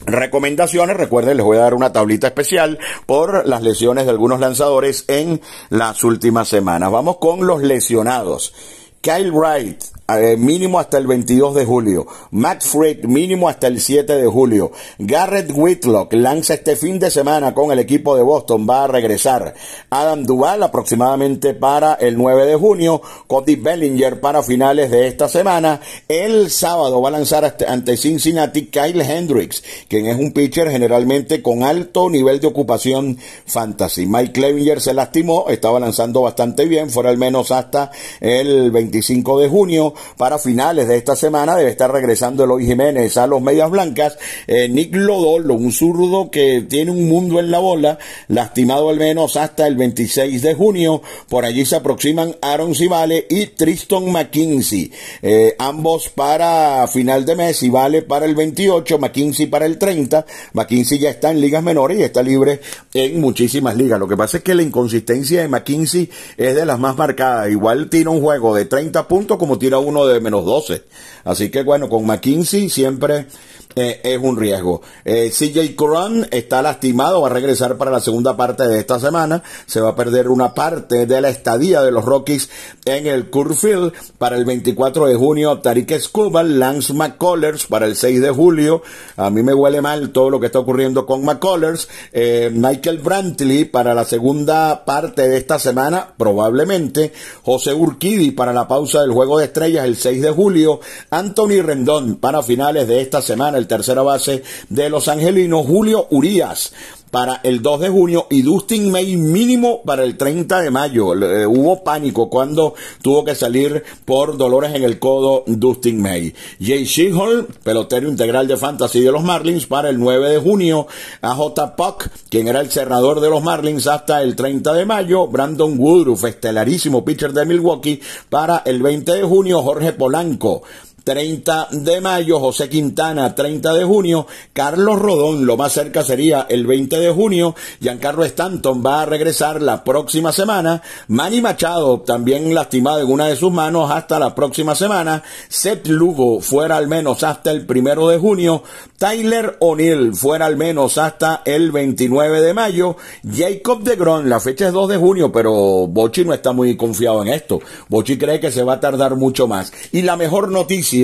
recomendaciones. 0.05 0.97
Recuerden, 0.97 1.37
les 1.37 1.45
voy 1.45 1.57
a 1.57 1.61
dar 1.61 1.73
una 1.73 1.91
tablita 1.91 2.27
especial 2.27 2.79
por 3.05 3.47
las 3.47 3.61
lesiones 3.61 4.05
de 4.05 4.11
algunos 4.11 4.39
lanzadores 4.39 5.05
en 5.07 5.41
las 5.69 6.03
últimas 6.03 6.47
semanas. 6.47 6.91
Vamos 6.91 7.17
con 7.17 7.45
los 7.45 7.61
lesionados. 7.61 8.53
Kyle 9.01 9.31
Wright, 9.31 9.83
eh, 10.07 10.37
mínimo 10.37 10.79
hasta 10.79 10.99
el 10.99 11.07
22 11.07 11.55
de 11.55 11.65
julio. 11.65 12.05
Matt 12.29 12.61
Frick, 12.61 13.05
mínimo 13.05 13.49
hasta 13.49 13.65
el 13.65 13.81
7 13.81 14.13
de 14.13 14.27
julio. 14.27 14.71
Garrett 14.99 15.51
Whitlock 15.51 16.13
lanza 16.13 16.53
este 16.53 16.75
fin 16.75 16.99
de 16.99 17.09
semana 17.09 17.55
con 17.55 17.71
el 17.71 17.79
equipo 17.79 18.15
de 18.15 18.21
Boston, 18.21 18.67
va 18.69 18.83
a 18.83 18.87
regresar. 18.87 19.55
Adam 19.89 20.23
Duval 20.23 20.61
aproximadamente 20.61 21.55
para 21.55 21.95
el 21.95 22.17
9 22.17 22.45
de 22.45 22.55
junio. 22.55 23.01
Cody 23.25 23.55
Bellinger 23.55 24.19
para 24.19 24.43
finales 24.43 24.91
de 24.91 25.07
esta 25.07 25.27
semana. 25.27 25.81
El 26.07 26.51
sábado 26.51 27.01
va 27.01 27.09
a 27.09 27.13
lanzar 27.13 27.57
ante 27.67 27.97
Cincinnati 27.97 28.67
Kyle 28.67 29.01
Hendricks, 29.01 29.63
quien 29.87 30.05
es 30.05 30.19
un 30.19 30.33
pitcher 30.33 30.69
generalmente 30.69 31.41
con 31.41 31.63
alto 31.63 32.11
nivel 32.11 32.39
de 32.39 32.45
ocupación 32.45 33.17
fantasy. 33.47 34.05
Mike 34.05 34.33
Clevinger 34.33 34.81
se 34.81 34.93
lastimó, 34.93 35.45
estaba 35.49 35.79
lanzando 35.79 36.21
bastante 36.21 36.65
bien, 36.65 36.91
fuera 36.91 37.09
al 37.09 37.17
menos 37.17 37.49
hasta 37.49 37.89
el 38.19 38.69
25 38.69 39.39
de 39.39 39.49
junio 39.49 39.94
para 40.17 40.39
finales 40.39 40.87
de 40.87 40.97
esta 40.97 41.15
semana. 41.15 41.55
Debe 41.55 41.71
estar 41.71 41.91
regresando 41.91 42.43
Eloy 42.43 42.65
Jiménez 42.65 43.17
a 43.17 43.27
los 43.27 43.41
Medias 43.41 43.69
Blancas. 43.69 44.17
Eh, 44.47 44.69
Nick 44.69 44.95
Lodolo, 44.95 45.53
un 45.53 45.71
zurdo 45.71 46.29
que 46.31 46.65
tiene 46.67 46.91
un 46.91 47.07
mundo 47.07 47.39
en 47.39 47.51
la 47.51 47.59
bola, 47.59 47.97
lastimado 48.27 48.89
al 48.89 48.97
menos 48.97 49.37
hasta 49.37 49.67
el 49.67 49.75
26 49.75 50.41
de 50.41 50.53
junio. 50.53 51.01
Por 51.29 51.45
allí 51.45 51.65
se 51.65 51.75
aproximan 51.75 52.35
Aaron 52.41 52.75
Civale 52.75 53.25
y 53.29 53.47
Tristan 53.47 54.11
McKinsey. 54.11 54.91
Eh, 55.21 55.55
ambos 55.59 56.09
para 56.09 56.87
final 56.87 57.25
de 57.25 57.35
mes 57.35 57.63
y 57.63 57.69
vale 57.69 58.01
para 58.01 58.25
el 58.25 58.35
28, 58.35 58.99
McKinsey 58.99 59.47
para 59.47 59.65
el 59.65 59.77
30. 59.77 60.25
McKinsey 60.53 60.99
ya 60.99 61.09
está 61.09 61.31
en 61.31 61.41
ligas 61.41 61.63
menores 61.63 61.99
y 61.99 62.03
está 62.03 62.21
libre 62.21 62.59
en 62.93 63.19
muchísimas 63.19 63.75
ligas. 63.75 63.99
Lo 63.99 64.07
que 64.07 64.17
pasa 64.17 64.37
es 64.37 64.43
que 64.43 64.55
la 64.55 64.63
inconsistencia 64.63 65.41
de 65.41 65.47
McKinsey 65.47 66.09
es 66.37 66.55
de 66.55 66.65
las 66.65 66.79
más 66.79 66.97
marcadas. 66.97 67.49
Igual 67.49 67.89
tira 67.89 68.09
un 68.09 68.21
juego 68.21 68.55
de 68.55 68.65
30 68.65 69.07
puntos 69.07 69.37
como 69.37 69.57
tira 69.57 69.77
uno 69.85 70.05
de 70.05 70.19
menos 70.19 70.45
12. 70.45 70.83
Así 71.23 71.49
que 71.49 71.63
bueno, 71.63 71.89
con 71.89 72.05
McKinsey 72.05 72.69
siempre 72.69 73.27
eh, 73.75 73.99
es 74.03 74.17
un 74.21 74.37
riesgo. 74.37 74.81
Eh, 75.03 75.31
CJ 75.31 75.75
Curran 75.75 76.27
está 76.31 76.61
lastimado, 76.61 77.21
va 77.21 77.27
a 77.27 77.33
regresar 77.33 77.77
para 77.77 77.91
la 77.91 77.99
segunda 77.99 78.37
parte 78.37 78.67
de 78.67 78.79
esta 78.79 78.99
semana. 78.99 79.43
Se 79.65 79.81
va 79.81 79.89
a 79.89 79.95
perder 79.95 80.29
una 80.29 80.53
parte 80.53 81.05
de 81.05 81.21
la 81.21 81.29
estadía 81.29 81.81
de 81.81 81.91
los 81.91 82.05
Rockies 82.05 82.49
en 82.85 83.07
el 83.07 83.29
Curfield 83.29 83.91
para 84.17 84.37
el 84.37 84.45
24 84.45 85.07
de 85.07 85.15
junio. 85.15 85.59
Tariq 85.59 85.99
Skubal, 85.99 86.57
Lance 86.57 86.93
McCullers 86.93 87.65
para 87.65 87.85
el 87.85 87.97
6 87.97 88.21
de 88.21 88.29
julio. 88.29 88.81
A 89.17 89.29
mí 89.29 89.43
me 89.43 89.53
huele 89.53 89.81
mal 89.81 90.11
todo 90.11 90.29
lo 90.29 90.39
que 90.39 90.45
está 90.45 90.59
ocurriendo 90.59 91.05
con 91.05 91.25
McCullers. 91.25 91.89
Eh, 92.13 92.49
Michael 92.53 92.99
Brantley 92.99 93.65
para 93.65 93.93
la 93.93 94.05
segunda 94.05 94.85
parte 94.85 95.27
de 95.27 95.37
esta 95.37 95.59
semana, 95.59 96.13
probablemente. 96.17 97.11
José 97.43 97.73
Urquidi 97.73 98.31
para 98.31 98.53
la 98.53 98.67
pausa 98.67 99.01
del 99.01 99.11
juego 99.11 99.37
de 99.37 99.45
estrellas 99.45 99.83
el 99.83 99.97
6 99.97 100.21
de 100.21 100.31
julio. 100.31 100.79
Anthony 101.09 101.61
Rendón 101.61 102.15
para 102.15 102.41
finales 102.41 102.87
de 102.87 103.01
esta 103.01 103.21
semana 103.21 103.64
tercera 103.65 104.01
base 104.01 104.43
de 104.69 104.89
los 104.89 105.07
angelinos, 105.07 105.65
Julio 105.65 106.07
Urías 106.11 106.71
para 107.15 107.39
el 107.43 107.61
2 107.61 107.79
de 107.79 107.89
junio 107.89 108.27
y 108.29 108.41
Dustin 108.41 108.91
May 108.91 109.15
mínimo 109.15 109.81
para 109.83 110.03
el 110.03 110.17
30 110.17 110.59
de 110.59 110.69
mayo. 110.69 111.13
Eh, 111.13 111.47
hubo 111.47 111.81
pánico 111.81 112.29
cuando 112.29 112.73
tuvo 113.01 113.23
que 113.23 113.35
salir 113.35 113.85
por 114.03 114.35
dolores 114.35 114.75
en 114.75 114.83
el 114.83 114.99
codo 114.99 115.45
Dustin 115.47 116.01
May. 116.01 116.35
Jay 116.59 116.83
Shehol, 116.83 117.47
pelotero 117.63 118.09
integral 118.09 118.49
de 118.49 118.57
fantasy 118.57 118.99
de 118.99 119.13
los 119.13 119.23
Marlins 119.23 119.65
para 119.65 119.89
el 119.89 119.97
9 119.97 120.29
de 120.29 120.39
junio. 120.39 120.87
AJ 121.21 121.75
Puck, 121.77 122.09
quien 122.29 122.49
era 122.49 122.59
el 122.59 122.69
cerrador 122.69 123.21
de 123.21 123.29
los 123.29 123.41
Marlins 123.41 123.87
hasta 123.87 124.21
el 124.21 124.35
30 124.35 124.73
de 124.73 124.85
mayo. 124.85 125.25
Brandon 125.27 125.79
Woodruff, 125.79 126.25
estelarísimo 126.25 127.05
pitcher 127.05 127.31
de 127.31 127.45
Milwaukee 127.45 128.01
para 128.29 128.61
el 128.65 128.81
20 128.81 129.13
de 129.13 129.23
junio. 129.23 129.61
Jorge 129.61 129.93
Polanco 129.93 130.63
30 131.05 131.67
de 131.71 132.01
mayo, 132.01 132.39
José 132.39 132.67
Quintana, 132.67 133.35
30 133.35 133.73
de 133.73 133.83
junio, 133.83 134.25
Carlos 134.53 134.99
Rodón, 134.99 135.45
lo 135.45 135.55
más 135.55 135.71
cerca 135.71 136.03
sería 136.03 136.47
el 136.49 136.65
20 136.65 136.99
de 136.99 137.11
junio, 137.11 137.53
Giancarlo 137.79 138.25
Stanton 138.25 138.81
va 138.83 139.03
a 139.03 139.05
regresar 139.05 139.61
la 139.61 139.83
próxima 139.83 140.31
semana, 140.31 140.81
Manny 141.07 141.41
Machado, 141.41 141.99
también 142.01 142.55
lastimado 142.55 143.01
en 143.01 143.11
una 143.11 143.27
de 143.27 143.35
sus 143.35 143.51
manos 143.51 143.91
hasta 143.91 144.17
la 144.17 144.33
próxima 144.33 144.73
semana, 144.73 145.21
Seth 145.47 145.85
Lugo 145.87 146.41
fuera 146.41 146.75
al 146.75 146.87
menos 146.87 147.21
hasta 147.21 147.51
el 147.51 147.67
primero 147.67 148.07
de 148.07 148.17
junio, 148.17 148.63
Tyler 148.97 149.57
O'Neill 149.59 150.15
fuera 150.15 150.47
al 150.47 150.57
menos 150.57 150.97
hasta 150.97 151.43
el 151.45 151.71
29 151.71 152.41
de 152.41 152.53
mayo, 152.55 152.97
Jacob 153.31 153.83
de 153.83 153.95
Gron, 153.95 154.27
la 154.27 154.39
fecha 154.39 154.65
es 154.65 154.73
2 154.73 154.89
de 154.89 154.97
junio, 154.97 155.31
pero 155.31 155.85
Bochi 155.85 156.25
no 156.25 156.33
está 156.33 156.51
muy 156.51 156.75
confiado 156.75 157.21
en 157.21 157.27
esto, 157.27 157.59
Bochi 157.89 158.17
cree 158.17 158.39
que 158.39 158.51
se 158.51 158.63
va 158.63 158.73
a 158.73 158.79
tardar 158.79 159.15
mucho 159.15 159.47
más, 159.47 159.71
y 159.91 160.01
la 160.01 160.15
mejor 160.15 160.49
noticia 160.49 160.94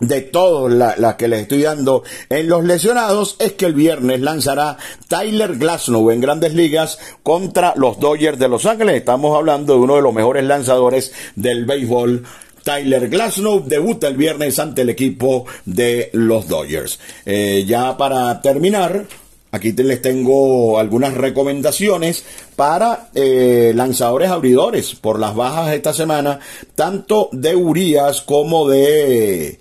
de 0.00 0.20
todas 0.20 0.98
las 0.98 1.14
que 1.16 1.28
les 1.28 1.42
estoy 1.42 1.62
dando 1.62 2.04
en 2.28 2.48
los 2.48 2.64
lesionados 2.64 3.36
es 3.38 3.54
que 3.54 3.66
el 3.66 3.74
viernes 3.74 4.20
lanzará 4.20 4.76
Tyler 5.08 5.56
Glasnow 5.56 6.10
en 6.10 6.20
grandes 6.20 6.54
ligas 6.54 6.98
contra 7.22 7.74
los 7.76 7.98
Dodgers 7.98 8.38
de 8.38 8.48
Los 8.48 8.66
Ángeles. 8.66 8.96
Estamos 8.96 9.36
hablando 9.36 9.74
de 9.74 9.80
uno 9.80 9.96
de 9.96 10.02
los 10.02 10.14
mejores 10.14 10.44
lanzadores 10.44 11.12
del 11.34 11.64
béisbol. 11.64 12.24
Tyler 12.62 13.08
Glasnow 13.08 13.64
debuta 13.64 14.08
el 14.08 14.16
viernes 14.16 14.58
ante 14.58 14.82
el 14.82 14.90
equipo 14.90 15.46
de 15.64 16.10
los 16.12 16.46
Dodgers. 16.46 17.00
Eh, 17.24 17.64
ya 17.66 17.96
para 17.96 18.40
terminar, 18.40 19.04
Aquí 19.50 19.72
les 19.72 20.02
tengo 20.02 20.78
algunas 20.78 21.14
recomendaciones 21.14 22.24
para 22.54 23.08
eh, 23.14 23.72
lanzadores 23.74 24.30
abridores 24.30 24.94
por 24.94 25.18
las 25.18 25.34
bajas 25.34 25.72
esta 25.72 25.94
semana, 25.94 26.38
tanto 26.74 27.30
de 27.32 27.56
Urias 27.56 28.20
como 28.20 28.68
de 28.68 29.58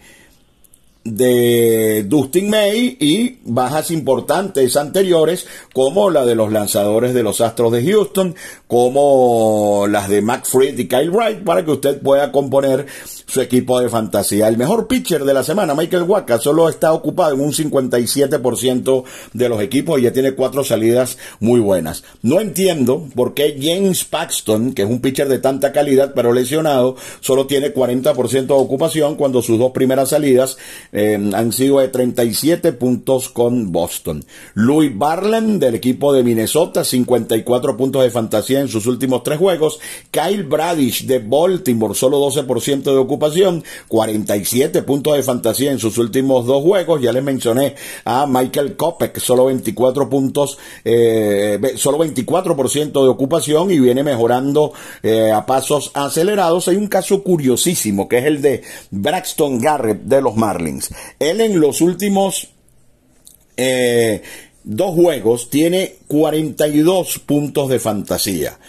Dustin 2.06 2.50
May 2.50 2.97
y 3.00 3.39
bajas 3.45 3.91
importantes 3.91 4.76
anteriores 4.76 5.47
como 5.73 6.10
la 6.10 6.26
de 6.26 6.36
los 6.36 6.52
lanzadores 6.52 7.13
de 7.13 7.23
los 7.23 7.39
Astros 7.39 7.71
de 7.71 7.89
Houston, 7.89 8.36
como 8.67 9.86
las 9.89 10.10
de 10.10 10.21
McFreed 10.21 10.78
y 10.78 10.88
Kyle 10.88 11.12
Wright 11.12 11.43
para 11.43 11.63
que 11.63 11.71
usted 11.71 12.02
pueda 12.02 12.32
componer 12.32 12.88
su 13.27 13.41
equipo 13.41 13.79
de 13.79 13.89
fantasía. 13.89 14.47
El 14.47 14.57
mejor 14.57 14.87
pitcher 14.87 15.25
de 15.25 15.33
la 15.33 15.43
semana, 15.43 15.75
Michael 15.75 16.03
Waka, 16.03 16.39
solo 16.39 16.69
está 16.69 16.93
ocupado 16.93 17.35
en 17.35 17.41
un 17.41 17.51
57% 17.51 19.03
de 19.33 19.49
los 19.49 19.61
equipos 19.61 19.99
y 19.99 20.03
ya 20.03 20.13
tiene 20.13 20.31
cuatro 20.31 20.63
salidas 20.63 21.17
muy 21.41 21.59
buenas. 21.59 22.03
No 22.21 22.39
entiendo 22.39 23.05
por 23.15 23.33
qué 23.33 23.57
James 23.61 24.05
Paxton, 24.05 24.73
que 24.73 24.83
es 24.83 24.89
un 24.89 25.01
pitcher 25.01 25.27
de 25.27 25.39
tanta 25.39 25.73
calidad 25.73 26.13
pero 26.15 26.31
lesionado, 26.31 26.95
solo 27.19 27.47
tiene 27.47 27.73
40% 27.73 28.45
de 28.45 28.53
ocupación 28.53 29.15
cuando 29.15 29.41
sus 29.41 29.59
dos 29.59 29.71
primeras 29.71 30.09
salidas 30.09 30.57
eh, 30.93 31.19
han 31.33 31.51
sido 31.51 31.79
de 31.79 31.89
37 31.89 32.71
puntos 32.73 33.27
con 33.27 33.73
Boston. 33.73 34.23
Louis 34.53 34.97
Barland 34.97 35.59
del 35.59 35.75
equipo 35.75 36.13
de 36.13 36.23
Minnesota, 36.23 36.85
54 36.85 37.75
puntos 37.75 38.03
de 38.03 38.09
fantasía 38.09 38.61
en 38.61 38.69
sus 38.69 38.85
últimos 38.85 39.23
tres 39.23 39.37
juegos. 39.37 39.79
Kyle 40.11 40.43
Bradish 40.43 41.05
de 41.05 41.19
Baltimore, 41.19 41.93
solo 41.93 42.19
12% 42.21 42.83
de 42.83 42.91
ocupación 42.91 43.16
47 43.17 44.82
puntos 44.84 45.15
de 45.15 45.23
fantasía 45.23 45.71
en 45.71 45.80
sus 45.80 45.97
últimos 45.97 46.45
dos 46.45 46.63
juegos. 46.63 47.01
Ya 47.01 47.12
les 47.12 47.23
mencioné 47.23 47.75
a 48.06 48.25
Michael 48.27 48.75
Kopek, 48.75 49.19
solo 49.19 49.45
24 49.45 50.10
puntos, 50.10 50.58
eh, 50.84 51.60
solo 51.75 51.97
24% 51.99 53.03
de 53.03 53.10
ocupación 53.10 53.71
y 53.71 53.80
viene 53.80 54.03
mejorando 54.03 54.73
eh, 55.03 55.32
a 55.32 55.45
pasos 55.45 55.91
acelerados. 55.93 56.67
Hay 56.67 56.75
un 56.75 56.88
caso 56.88 57.23
curiosísimo 57.23 58.08
que 58.08 58.19
es 58.19 58.25
el 58.25 58.41
de 58.41 58.63
Braxton 58.91 59.60
Garrett 59.60 60.01
de 60.03 60.21
los 60.21 60.36
Marlins. 60.36 60.89
Él 61.19 61.41
en 61.41 61.60
los 61.60 61.82
últimos 61.82 62.49
eh, 63.56 64.21
dos 64.63 64.93
juegos 64.93 65.49
tiene 65.49 65.95
42 66.08 67.19
puntos 67.19 67.69
de 67.69 67.80
fantasía 67.80 68.60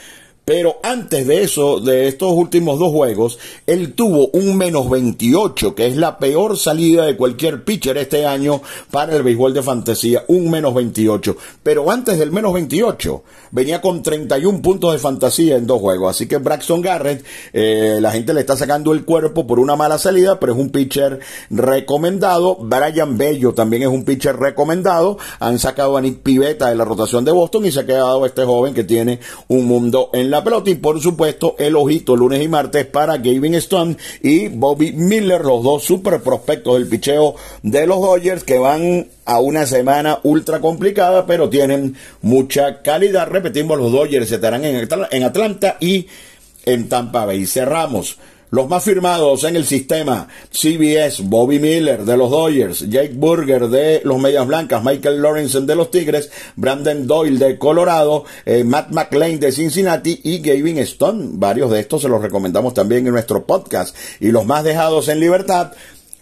Pero 0.49 0.79
antes 0.83 1.27
de 1.27 1.43
eso, 1.43 1.79
de 1.79 2.09
estos 2.09 2.33
últimos 2.33 2.79
dos 2.79 2.91
juegos, 2.91 3.39
él 3.67 3.93
tuvo 3.93 4.29
un 4.29 4.57
menos 4.57 4.89
28, 4.89 5.75
que 5.75 5.87
es 5.87 5.95
la 5.99 6.19
peor 6.19 6.57
salida 6.57 7.05
de 7.05 7.19
cualquier 7.19 7.65
pitcher 7.65 7.99
este 7.99 8.25
año 8.25 8.63
para 8.91 9.15
el 9.15 9.23
béisbol 9.23 9.53
de 9.53 9.63
fantasía, 9.63 10.25
un 10.27 10.51
menos 10.51 10.73
28. 10.73 11.37
Pero 11.63 11.91
antes 11.91 12.19
del 12.19 12.33
menos 12.33 12.55
28, 12.55 13.23
venía 13.51 13.83
con 13.83 14.03
31 14.03 14.63
puntos 14.63 14.91
de 14.95 14.99
fantasía 14.99 15.57
en 15.57 15.67
dos 15.67 15.83
juegos. 15.83 16.17
Así 16.17 16.27
que 16.27 16.39
Braxton 16.39 16.81
Garrett, 16.81 17.23
eh, 17.53 17.99
la 18.01 18.11
gente 18.11 18.33
le 18.33 18.41
está 18.41 18.57
sacando 18.57 18.95
el 18.95 19.05
cuerpo 19.05 19.47
por 19.47 19.59
una 19.59 19.77
mala 19.77 19.99
salida, 19.99 20.41
pero 20.41 20.55
es 20.55 20.59
un 20.59 20.71
pitcher 20.71 21.21
recomendado. 21.51 22.57
Brian 22.57 23.19
Bello 23.19 23.53
también 23.53 23.83
es 23.83 23.89
un 23.89 24.03
pitcher 24.03 24.39
recomendado. 24.39 25.19
Han 25.41 25.59
sacado 25.59 25.99
a 25.99 26.01
Nick 26.01 26.21
Pivetta 26.21 26.71
de 26.71 26.75
la 26.75 26.87
rotación 26.87 27.27
de 27.27 27.33
Boston 27.33 27.67
y 27.67 27.71
se 27.71 27.81
ha 27.81 27.87
quedado 27.87 28.25
este 28.25 28.47
joven 28.47 28.73
que 28.73 28.85
tiene 28.85 29.21
un 29.49 29.67
mundo 29.67 30.09
en 30.15 30.31
la 30.31 30.38
pelota. 30.43 30.71
Y 30.71 30.77
por 30.77 31.01
supuesto, 31.01 31.55
el 31.59 31.77
ojito 31.77 32.17
lunes 32.17 32.43
y 32.43 32.49
martes 32.49 32.87
para 32.87 33.17
Gavin 33.17 33.55
Stone 33.55 33.97
y 34.23 34.49
Bobby 34.49 34.93
Miller, 34.93 35.45
los 35.45 35.63
dos 35.63 35.85
super 35.85 36.21
prospectos 36.21 36.75
del 36.75 36.89
picheo 36.89 37.35
de 37.63 37.87
los 37.87 38.01
Dodgers 38.01 38.45
que 38.45 38.59
van 38.59 39.09
a 39.25 39.41
una 39.41 39.67
semana 39.67 40.21
ultra 40.23 40.61
complicada, 40.61 41.27
pero 41.27 41.49
tienen 41.49 41.97
mucha 42.23 42.83
calidad. 42.83 43.29
Repetimos, 43.29 43.79
los 43.79 43.93
Dodgers 43.93 44.31
estarán 44.31 44.65
en 44.65 45.23
Atlanta 45.23 45.77
y 45.81 46.07
en 46.65 46.89
Tampa 46.89 47.25
Bay. 47.25 47.47
Cerramos 47.47 48.19
los 48.51 48.69
más 48.69 48.85
firmados 48.85 49.45
en 49.45 49.57
el 49.57 49.67
sistema, 49.67 50.29
CBS, 50.51 51.23
Bobby 51.25 51.59
Miller 51.59 52.05
de 52.05 52.17
los 52.17 52.31
Dodgers, 52.31 52.89
Jake 52.89 53.13
Burger 53.15 53.69
de 53.69 54.01
los 54.05 54.19
Medias 54.19 54.47
Blancas, 54.47 54.83
Michael 54.83 55.21
Lawrence 55.21 55.61
de 55.61 55.75
los 55.75 55.91
Tigres, 55.91 56.31
Brandon 56.57 57.07
Doyle 57.07 57.39
de 57.39 57.59
Colorado, 57.59 58.25
eh, 58.45 58.65
Matt 58.65 58.91
McLean 58.91 59.39
de 59.39 59.53
Cincinnati 59.53 60.21
y 60.25 60.39
Gavin 60.39 60.79
Stone. 60.79 61.31
Varios 61.33 61.71
de 61.71 61.81
estos 61.81 62.03
se 62.03 62.09
los 62.09 62.23
recomendamos 62.23 62.75
también 62.75 63.07
en 63.07 63.13
nuestro 63.13 63.45
podcast. 63.45 63.95
Y 64.21 64.31
los 64.31 64.47
más 64.47 64.65
dejados 64.65 65.09
en 65.09 65.21
libertad, 65.21 65.73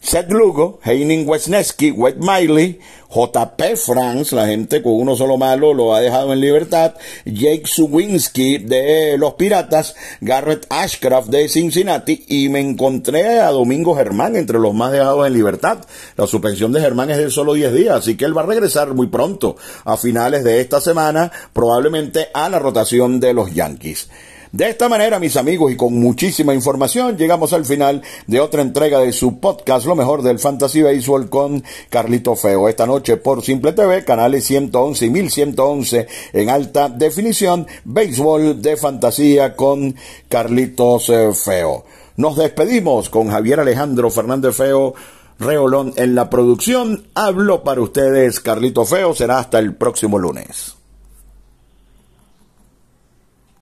Seth 0.06 0.30
Lugo, 0.30 0.78
Heining 0.84 1.26
Wesneski, 1.26 1.90
Wet 1.90 2.18
Miley, 2.18 2.78
JP 3.10 3.76
France, 3.76 4.36
la 4.36 4.46
gente 4.46 4.80
con 4.80 4.92
uno 4.92 5.16
solo 5.16 5.36
malo 5.36 5.74
lo 5.74 5.96
ha 5.96 6.00
dejado 6.00 6.32
en 6.32 6.40
libertad, 6.40 6.94
Jake 7.24 7.64
Suwinski 7.64 8.58
de 8.58 9.18
los 9.18 9.34
Piratas, 9.34 9.96
Garrett 10.20 10.64
Ashcraft 10.70 11.28
de 11.28 11.48
Cincinnati 11.48 12.24
y 12.28 12.48
me 12.48 12.60
encontré 12.60 13.40
a 13.40 13.50
Domingo 13.50 13.96
Germán 13.96 14.36
entre 14.36 14.60
los 14.60 14.72
más 14.72 14.92
dejados 14.92 15.26
en 15.26 15.32
libertad. 15.32 15.78
La 16.16 16.28
suspensión 16.28 16.70
de 16.70 16.82
Germán 16.82 17.10
es 17.10 17.18
de 17.18 17.28
solo 17.28 17.54
10 17.54 17.74
días, 17.74 17.96
así 17.96 18.16
que 18.16 18.26
él 18.26 18.38
va 18.38 18.42
a 18.42 18.46
regresar 18.46 18.94
muy 18.94 19.08
pronto, 19.08 19.56
a 19.84 19.96
finales 19.96 20.44
de 20.44 20.60
esta 20.60 20.80
semana, 20.80 21.32
probablemente 21.52 22.28
a 22.32 22.48
la 22.48 22.60
rotación 22.60 23.18
de 23.18 23.34
los 23.34 23.52
Yankees. 23.52 24.08
De 24.52 24.68
esta 24.68 24.88
manera, 24.88 25.18
mis 25.18 25.36
amigos, 25.36 25.72
y 25.72 25.76
con 25.76 25.94
muchísima 25.94 26.54
información, 26.54 27.16
llegamos 27.16 27.52
al 27.52 27.64
final 27.64 28.02
de 28.26 28.40
otra 28.40 28.62
entrega 28.62 29.00
de 29.00 29.12
su 29.12 29.40
podcast, 29.40 29.86
Lo 29.86 29.96
mejor 29.96 30.22
del 30.22 30.38
Fantasy 30.38 30.82
Baseball 30.82 31.28
con 31.28 31.64
Carlito 31.90 32.36
Feo. 32.36 32.68
Esta 32.68 32.86
noche 32.86 33.16
por 33.16 33.42
Simple 33.42 33.72
TV, 33.72 34.04
canales 34.04 34.44
111 34.44 35.06
y 35.06 35.10
1111 35.10 36.06
en 36.32 36.50
alta 36.50 36.88
definición, 36.88 37.66
Béisbol 37.84 38.62
de 38.62 38.76
Fantasía 38.76 39.56
con 39.56 39.94
Carlitos 40.28 41.12
Feo. 41.44 41.84
Nos 42.16 42.36
despedimos 42.36 43.10
con 43.10 43.28
Javier 43.28 43.60
Alejandro 43.60 44.10
Fernández 44.10 44.54
Feo. 44.56 44.94
Reolón 45.38 45.92
en 45.96 46.14
la 46.14 46.30
producción. 46.30 47.08
Hablo 47.14 47.62
para 47.62 47.82
ustedes, 47.82 48.40
Carlito 48.40 48.86
Feo. 48.86 49.14
Será 49.14 49.38
hasta 49.38 49.58
el 49.58 49.74
próximo 49.74 50.18
lunes. 50.18 50.75